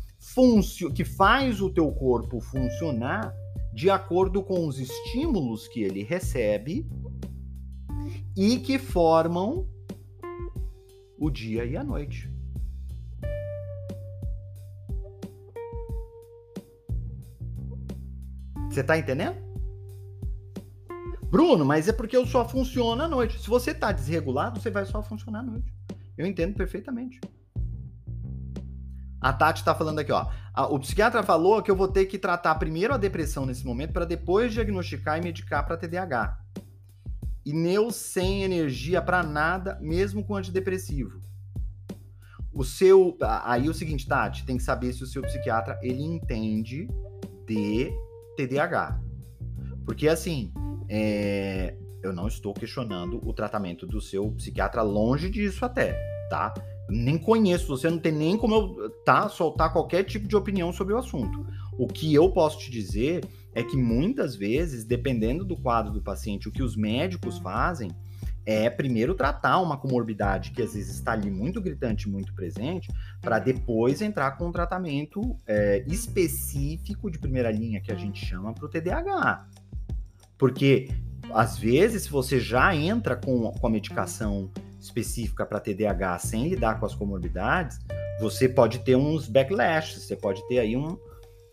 que 0.95 1.05
faz 1.05 1.61
o 1.61 1.71
teu 1.71 1.91
corpo 1.93 2.41
funcionar 2.41 3.35
de 3.73 3.91
acordo 3.91 4.43
com 4.43 4.67
os 4.67 4.79
estímulos 4.79 5.67
que 5.69 5.83
ele 5.83 6.03
recebe 6.03 6.87
e 8.37 8.59
que 8.59 8.79
formam 8.79 9.69
o 11.19 11.31
dia 11.31 11.65
e 11.65 11.77
a 11.77 11.83
noite. 11.83 12.33
Você 18.71 18.81
está 18.81 18.99
entendendo? 18.99 19.37
Bruno, 21.31 21.65
mas 21.65 21.89
é 21.89 21.93
porque 21.93 22.17
eu 22.17 22.27
só 22.27 22.49
funciono 22.49 23.03
à 23.03 23.09
noite. 23.09 23.41
Se 23.41 23.49
você 23.49 23.73
está 23.73 23.91
desregulado, 23.91 24.61
você 24.61 24.71
vai 24.71 24.85
só 24.85 25.03
funcionar 25.03 25.41
à 25.41 25.43
noite. 25.43 25.73
Eu 26.17 26.27
entendo 26.27 26.55
perfeitamente. 26.55 27.21
A 29.25 29.33
Tati 29.33 29.63
está 29.63 29.75
falando 29.75 30.01
aqui, 30.01 30.13
ó. 30.13 30.27
O 30.69 30.79
psiquiatra 30.79 31.23
falou 31.23 31.63
que 31.63 31.71
eu 31.71 31.75
vou 31.75 31.89
ter 31.89 32.05
que 32.05 32.19
tratar 32.19 32.57
primeiro 32.57 32.93
a 32.93 32.99
depressão 32.99 33.47
nesse 33.47 33.65
momento 33.65 33.91
para 33.91 34.05
depois 34.05 34.53
diagnosticar 34.53 35.17
e 35.17 35.23
medicar 35.23 35.65
para 35.65 35.79
TDAH. 35.79 36.39
E 37.43 37.55
Neu 37.55 37.91
sem 37.91 38.43
energia 38.43 39.01
para 39.01 39.23
nada, 39.23 39.79
mesmo 39.81 40.23
com 40.23 40.37
antidepressivo. 40.37 41.23
O 42.53 42.63
seu, 42.65 43.17
aí 43.45 43.67
o 43.67 43.73
seguinte, 43.73 44.07
Tati, 44.07 44.45
tem 44.45 44.59
que 44.59 44.63
saber 44.63 44.93
se 44.93 45.03
o 45.03 45.07
seu 45.07 45.23
psiquiatra 45.23 45.81
ele 45.83 46.03
entende 46.03 46.87
de 47.47 47.91
TDAH. 48.37 49.01
Porque 49.87 50.07
assim, 50.07 50.53
é, 50.87 51.75
eu 52.03 52.13
não 52.13 52.29
estou 52.29 52.53
questionando 52.53 53.27
o 53.27 53.33
tratamento 53.33 53.87
do 53.87 54.03
seu 54.03 54.31
psiquiatra, 54.33 54.83
longe 54.83 55.31
disso 55.31 55.65
até, 55.65 55.95
tá? 56.29 56.53
Nem 56.89 57.17
conheço, 57.17 57.67
você 57.67 57.89
não 57.89 57.99
tem 57.99 58.13
nem 58.13 58.37
como 58.37 58.55
eu 58.55 58.91
tá, 59.05 59.29
soltar 59.29 59.73
qualquer 59.73 60.05
tipo 60.05 60.29
de 60.29 60.37
opinião 60.37 60.73
sobre 60.73 60.93
o 60.93 60.99
assunto. 60.99 61.47
O 61.79 61.87
que 61.87 62.13
eu 62.13 62.31
posso 62.31 62.59
te 62.59 62.71
dizer 62.71 63.25
é 63.55 63.63
que 63.63 63.77
muitas 63.77 64.37
vezes, 64.37 64.85
dependendo 64.85 65.45
do 65.45 65.57
quadro 65.57 65.93
do 65.93 66.03
paciente, 66.03 66.49
o 66.49 66.53
que 66.53 66.63
os 66.63 66.77
médicos 66.77 67.39
fazem 67.39 67.91
é 68.47 68.69
primeiro 68.69 69.15
tratar 69.15 69.59
uma 69.61 69.77
comorbidade 69.77 70.51
que 70.51 70.61
às 70.61 70.75
vezes 70.75 70.97
está 70.97 71.13
ali 71.13 71.31
muito 71.31 71.61
gritante, 71.61 72.09
muito 72.09 72.35
presente, 72.35 72.91
para 73.21 73.39
depois 73.39 74.03
entrar 74.03 74.33
com 74.33 74.49
um 74.49 74.53
tratamento 74.53 75.39
é, 75.47 75.83
específico 75.87 77.11
de 77.11 77.19
primeira 77.19 77.51
linha 77.51 77.81
que 77.81 77.91
a 77.91 77.97
gente 77.97 78.25
chama 78.25 78.53
para 78.53 78.67
o 78.67 78.69
TDAH. 78.69 79.49
Porque, 80.37 80.91
às 81.33 81.57
vezes, 81.57 82.03
se 82.03 82.11
você 82.11 82.39
já 82.39 82.75
entra 82.75 83.17
com, 83.17 83.51
com 83.53 83.67
a 83.67 83.71
medicação 83.71 84.51
específica 84.85 85.47
para 85.47 85.61
TDAH 85.61 86.19
sem 86.19 86.49
lidar 86.49 86.79
com 86.79 86.87
as 86.87 86.95
comorbidades, 86.95 87.79
você 88.21 88.49
pode 88.49 88.81
ter 88.81 88.97
uns 88.97 89.29
backlashes, 89.29 90.03
você 90.03 90.15
pode 90.15 90.47
ter 90.47 90.59
aí 90.59 90.77
um, 90.77 90.97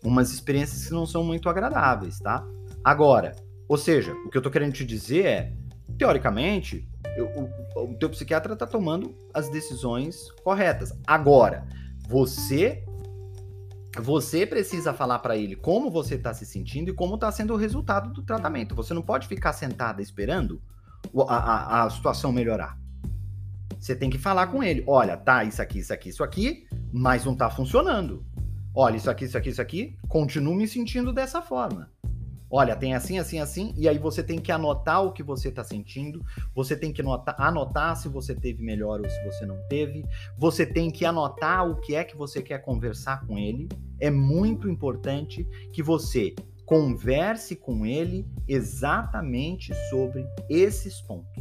umas 0.04 0.32
experiências 0.32 0.86
que 0.86 0.92
não 0.92 1.06
são 1.06 1.24
muito 1.24 1.48
agradáveis, 1.48 2.18
tá? 2.20 2.46
Agora, 2.84 3.34
ou 3.68 3.76
seja, 3.76 4.12
o 4.12 4.28
que 4.28 4.36
eu 4.36 4.40
estou 4.40 4.52
querendo 4.52 4.72
te 4.72 4.84
dizer 4.84 5.26
é, 5.26 5.52
teoricamente, 5.98 6.88
eu, 7.16 7.26
o, 7.74 7.90
o 7.90 7.94
teu 7.94 8.10
psiquiatra 8.10 8.52
está 8.52 8.66
tomando 8.66 9.14
as 9.32 9.48
decisões 9.48 10.30
corretas. 10.44 10.92
Agora, 11.06 11.66
você 12.08 12.84
você 14.00 14.46
precisa 14.46 14.94
falar 14.94 15.18
para 15.18 15.36
ele 15.36 15.54
como 15.54 15.90
você 15.90 16.14
está 16.14 16.32
se 16.32 16.46
sentindo 16.46 16.90
e 16.90 16.94
como 16.94 17.16
está 17.16 17.30
sendo 17.30 17.52
o 17.52 17.58
resultado 17.58 18.10
do 18.10 18.22
tratamento. 18.22 18.74
Você 18.74 18.94
não 18.94 19.02
pode 19.02 19.28
ficar 19.28 19.52
sentada 19.52 20.00
esperando 20.00 20.62
a, 21.28 21.36
a, 21.36 21.84
a, 21.84 21.90
situação 21.90 22.32
melhorar. 22.32 22.78
Você 23.82 23.96
tem 23.96 24.08
que 24.08 24.16
falar 24.16 24.46
com 24.46 24.62
ele. 24.62 24.84
Olha, 24.86 25.16
tá, 25.16 25.42
isso 25.42 25.60
aqui, 25.60 25.80
isso 25.80 25.92
aqui, 25.92 26.08
isso 26.10 26.22
aqui, 26.22 26.68
mas 26.92 27.24
não 27.24 27.32
está 27.32 27.50
funcionando. 27.50 28.24
Olha, 28.72 28.96
isso 28.96 29.10
aqui, 29.10 29.24
isso 29.24 29.36
aqui, 29.36 29.48
isso 29.48 29.60
aqui, 29.60 29.96
continuo 30.08 30.54
me 30.54 30.68
sentindo 30.68 31.12
dessa 31.12 31.42
forma. 31.42 31.90
Olha, 32.48 32.76
tem 32.76 32.94
assim, 32.94 33.18
assim, 33.18 33.40
assim, 33.40 33.74
e 33.76 33.88
aí 33.88 33.98
você 33.98 34.22
tem 34.22 34.38
que 34.38 34.52
anotar 34.52 35.02
o 35.02 35.10
que 35.10 35.22
você 35.22 35.48
está 35.48 35.64
sentindo, 35.64 36.24
você 36.54 36.76
tem 36.76 36.92
que 36.92 37.02
anotar 37.36 37.96
se 37.96 38.08
você 38.08 38.36
teve 38.36 38.62
melhor 38.62 39.00
ou 39.00 39.10
se 39.10 39.24
você 39.24 39.44
não 39.44 39.58
teve, 39.68 40.04
você 40.38 40.64
tem 40.64 40.88
que 40.88 41.04
anotar 41.04 41.68
o 41.68 41.80
que 41.80 41.96
é 41.96 42.04
que 42.04 42.16
você 42.16 42.40
quer 42.40 42.58
conversar 42.58 43.26
com 43.26 43.36
ele. 43.36 43.68
É 43.98 44.10
muito 44.10 44.68
importante 44.68 45.44
que 45.72 45.82
você 45.82 46.36
converse 46.64 47.56
com 47.56 47.84
ele 47.84 48.26
exatamente 48.46 49.74
sobre 49.90 50.24
esses 50.48 51.00
pontos. 51.00 51.31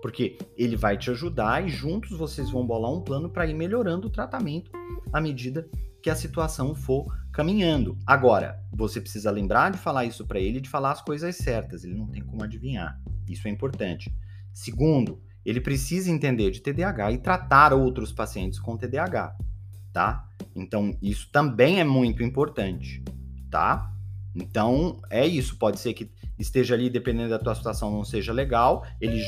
Porque 0.00 0.38
ele 0.56 0.76
vai 0.76 0.96
te 0.96 1.10
ajudar 1.10 1.66
e 1.66 1.68
juntos 1.68 2.16
vocês 2.16 2.50
vão 2.50 2.66
bolar 2.66 2.92
um 2.92 3.00
plano 3.00 3.28
para 3.28 3.46
ir 3.46 3.54
melhorando 3.54 4.06
o 4.06 4.10
tratamento 4.10 4.70
à 5.12 5.20
medida 5.20 5.68
que 6.02 6.10
a 6.10 6.14
situação 6.14 6.74
for 6.74 7.06
caminhando. 7.32 7.98
Agora, 8.06 8.62
você 8.72 9.00
precisa 9.00 9.30
lembrar 9.30 9.70
de 9.70 9.78
falar 9.78 10.04
isso 10.04 10.26
para 10.26 10.40
ele, 10.40 10.60
de 10.60 10.68
falar 10.68 10.92
as 10.92 11.02
coisas 11.02 11.36
certas. 11.36 11.84
Ele 11.84 11.94
não 11.94 12.06
tem 12.06 12.22
como 12.22 12.42
adivinhar. 12.42 13.00
Isso 13.28 13.48
é 13.48 13.50
importante. 13.50 14.14
Segundo, 14.52 15.20
ele 15.44 15.60
precisa 15.60 16.10
entender 16.10 16.50
de 16.50 16.60
TDAH 16.60 17.12
e 17.12 17.18
tratar 17.18 17.72
outros 17.72 18.12
pacientes 18.12 18.58
com 18.58 18.76
TDAH, 18.76 19.36
tá? 19.92 20.28
Então, 20.54 20.96
isso 21.00 21.30
também 21.30 21.80
é 21.80 21.84
muito 21.84 22.22
importante, 22.22 23.02
tá? 23.50 23.92
Então, 24.34 25.00
é 25.10 25.26
isso. 25.26 25.56
Pode 25.56 25.80
ser 25.80 25.94
que 25.94 26.10
esteja 26.38 26.74
ali, 26.74 26.88
dependendo 26.88 27.30
da 27.30 27.38
tua 27.38 27.54
situação, 27.54 27.90
não 27.90 28.04
seja 28.04 28.32
legal. 28.32 28.84
Ele, 29.00 29.20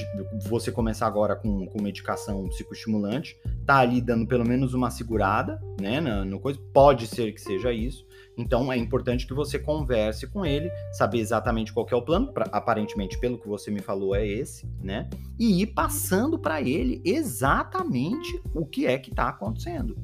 você 0.48 0.70
começar 0.70 1.06
agora 1.06 1.34
com, 1.36 1.66
com 1.66 1.82
medicação 1.82 2.48
psicoestimulante, 2.48 3.36
tá 3.66 3.78
ali 3.78 4.00
dando 4.00 4.26
pelo 4.26 4.46
menos 4.46 4.74
uma 4.74 4.90
segurada, 4.90 5.60
né, 5.80 6.00
no, 6.00 6.24
no 6.24 6.40
coisa. 6.40 6.60
Pode 6.72 7.06
ser 7.06 7.32
que 7.32 7.40
seja 7.40 7.72
isso. 7.72 8.06
Então, 8.36 8.72
é 8.72 8.76
importante 8.76 9.26
que 9.26 9.34
você 9.34 9.58
converse 9.58 10.26
com 10.26 10.46
ele, 10.46 10.70
saber 10.92 11.18
exatamente 11.18 11.72
qual 11.72 11.86
é 11.90 11.94
o 11.94 12.02
plano. 12.02 12.32
Pra, 12.32 12.46
aparentemente, 12.52 13.18
pelo 13.18 13.38
que 13.38 13.48
você 13.48 13.70
me 13.70 13.80
falou, 13.80 14.14
é 14.14 14.26
esse, 14.26 14.66
né? 14.82 15.08
E 15.38 15.62
ir 15.62 15.66
passando 15.68 16.38
para 16.38 16.62
ele 16.62 17.02
exatamente 17.04 18.40
o 18.54 18.64
que 18.64 18.86
é 18.86 18.98
que 18.98 19.14
tá 19.14 19.28
acontecendo, 19.28 19.96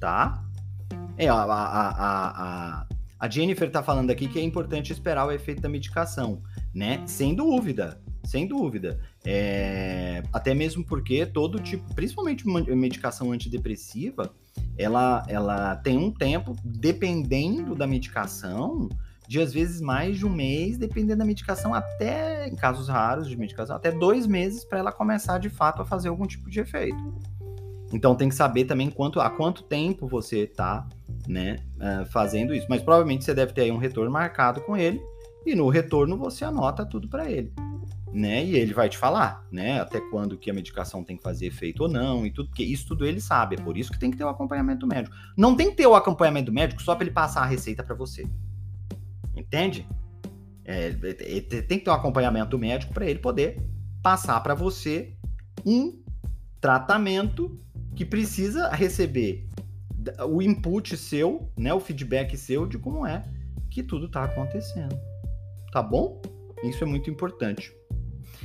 tá? 0.00 0.42
É, 1.18 1.28
a, 1.28 1.34
a, 1.34 1.88
a, 1.90 2.80
a 2.80 2.86
a 3.22 3.28
Jennifer 3.28 3.68
está 3.68 3.84
falando 3.84 4.10
aqui 4.10 4.26
que 4.26 4.36
é 4.36 4.42
importante 4.42 4.92
esperar 4.92 5.24
o 5.28 5.30
efeito 5.30 5.62
da 5.62 5.68
medicação, 5.68 6.42
né? 6.74 7.04
Sem 7.06 7.36
dúvida, 7.36 8.00
sem 8.24 8.48
dúvida. 8.48 8.98
É... 9.24 10.24
Até 10.32 10.52
mesmo 10.52 10.84
porque 10.84 11.24
todo 11.24 11.60
tipo, 11.60 11.84
principalmente 11.94 12.44
medicação 12.44 13.30
antidepressiva, 13.30 14.34
ela, 14.76 15.22
ela 15.28 15.76
tem 15.76 15.96
um 15.96 16.10
tempo, 16.10 16.56
dependendo 16.64 17.76
da 17.76 17.86
medicação, 17.86 18.88
de 19.28 19.40
às 19.40 19.52
vezes 19.52 19.80
mais 19.80 20.18
de 20.18 20.26
um 20.26 20.30
mês, 20.30 20.76
dependendo 20.76 21.18
da 21.18 21.24
medicação, 21.24 21.72
até, 21.72 22.48
em 22.48 22.56
casos 22.56 22.88
raros 22.88 23.28
de 23.28 23.36
medicação, 23.36 23.76
até 23.76 23.92
dois 23.92 24.26
meses 24.26 24.64
para 24.64 24.80
ela 24.80 24.90
começar 24.90 25.38
de 25.38 25.48
fato 25.48 25.80
a 25.80 25.84
fazer 25.84 26.08
algum 26.08 26.26
tipo 26.26 26.50
de 26.50 26.58
efeito. 26.58 27.14
Então 27.92 28.16
tem 28.16 28.28
que 28.28 28.34
saber 28.34 28.64
também 28.64 28.90
quanto, 28.90 29.20
há 29.20 29.30
quanto 29.30 29.62
tempo 29.62 30.08
você 30.08 30.40
está 30.40 30.88
né, 31.28 31.58
uh, 31.76 32.04
fazendo 32.06 32.54
isso. 32.54 32.66
Mas 32.68 32.82
provavelmente 32.82 33.24
você 33.24 33.34
deve 33.34 33.52
ter 33.52 33.62
aí 33.62 33.70
um 33.70 33.78
retorno 33.78 34.10
marcado 34.10 34.60
com 34.62 34.76
ele 34.76 35.00
e 35.44 35.54
no 35.54 35.68
retorno 35.68 36.16
você 36.16 36.44
anota 36.44 36.86
tudo 36.86 37.08
para 37.08 37.30
ele, 37.30 37.52
né? 38.12 38.44
E 38.44 38.54
ele 38.54 38.72
vai 38.72 38.88
te 38.88 38.96
falar, 38.96 39.44
né, 39.50 39.80
até 39.80 40.00
quando 40.00 40.38
que 40.38 40.50
a 40.50 40.54
medicação 40.54 41.02
tem 41.02 41.16
que 41.16 41.22
fazer 41.22 41.46
efeito 41.46 41.82
ou 41.82 41.88
não 41.88 42.24
e 42.24 42.30
tudo, 42.30 42.48
porque 42.48 42.62
isso 42.62 42.86
tudo 42.86 43.04
ele 43.04 43.20
sabe. 43.20 43.56
É 43.58 43.62
por 43.62 43.76
isso 43.76 43.90
que 43.90 43.98
tem 43.98 44.10
que 44.10 44.16
ter 44.16 44.24
o 44.24 44.28
acompanhamento 44.28 44.86
médico. 44.86 45.14
Não 45.36 45.56
tem 45.56 45.70
que 45.70 45.76
ter 45.76 45.86
o 45.86 45.94
acompanhamento 45.94 46.52
médico 46.52 46.82
só 46.82 46.94
para 46.94 47.04
ele 47.04 47.14
passar 47.14 47.42
a 47.42 47.46
receita 47.46 47.82
para 47.82 47.94
você. 47.94 48.26
Entende? 49.36 49.86
É, 50.64 50.88
é, 51.02 51.38
é 51.38 51.40
tem 51.62 51.78
que 51.78 51.84
ter 51.84 51.90
um 51.90 51.94
acompanhamento 51.94 52.58
médico 52.58 52.94
para 52.94 53.06
ele 53.06 53.18
poder 53.18 53.60
passar 54.02 54.40
para 54.40 54.54
você 54.54 55.14
um 55.64 56.00
tratamento 56.60 57.58
que 57.94 58.04
precisa 58.04 58.68
receber 58.70 59.48
o 60.28 60.42
input 60.42 60.96
seu, 60.96 61.50
né, 61.56 61.72
o 61.72 61.80
feedback 61.80 62.36
seu 62.36 62.66
de 62.66 62.78
como 62.78 63.06
é 63.06 63.22
que 63.70 63.82
tudo 63.82 64.06
está 64.06 64.24
acontecendo. 64.24 64.98
Tá 65.72 65.82
bom? 65.82 66.20
Isso 66.62 66.84
é 66.84 66.86
muito 66.86 67.10
importante. 67.10 67.72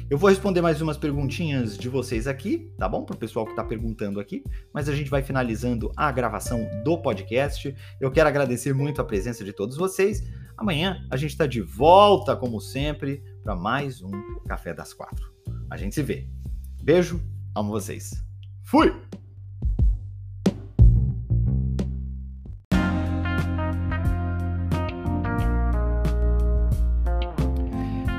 Eu 0.10 0.17
vou 0.17 0.30
responder 0.30 0.62
mais 0.62 0.82
umas 0.82 0.98
perguntinhas 0.98 1.78
de 1.78 1.89
vocês 1.89 2.28
aqui, 2.28 2.72
tá 2.78 2.88
bom? 2.88 3.04
Para 3.04 3.15
o 3.15 3.20
pessoal 3.20 3.46
que 3.46 3.52
está 3.52 3.63
perguntando 3.63 4.20
aqui, 4.20 4.43
mas 4.74 4.88
a 4.88 4.96
gente 4.96 5.10
vai 5.10 5.22
finalizando 5.22 5.91
a 5.98 6.12
gravação 6.12 6.65
do 6.84 6.98
podcast. 6.98 7.76
Eu 8.00 8.10
quero 8.10 8.30
agradecer 8.30 8.74
muito 8.74 9.02
a 9.02 9.06
presença 9.06 9.43
de 9.43 9.52
todos 9.52 9.76
vocês. 9.76 10.24
Amanhã 10.56 11.06
a 11.12 11.17
gente 11.17 11.32
está 11.32 11.46
de 11.46 11.62
volta, 11.62 12.36
como 12.36 12.62
sempre, 12.62 13.22
para 13.43 13.56
mais 13.56 14.02
um 14.02 14.12
Café 14.48 14.74
das 14.74 14.93
Quatro. 14.93 15.30
A 15.70 15.76
gente 15.76 15.93
se 15.93 16.02
vê. 16.02 16.30
Beijo, 16.82 17.22
amo 17.54 17.72
vocês. 17.72 18.24
Fui! 18.63 18.93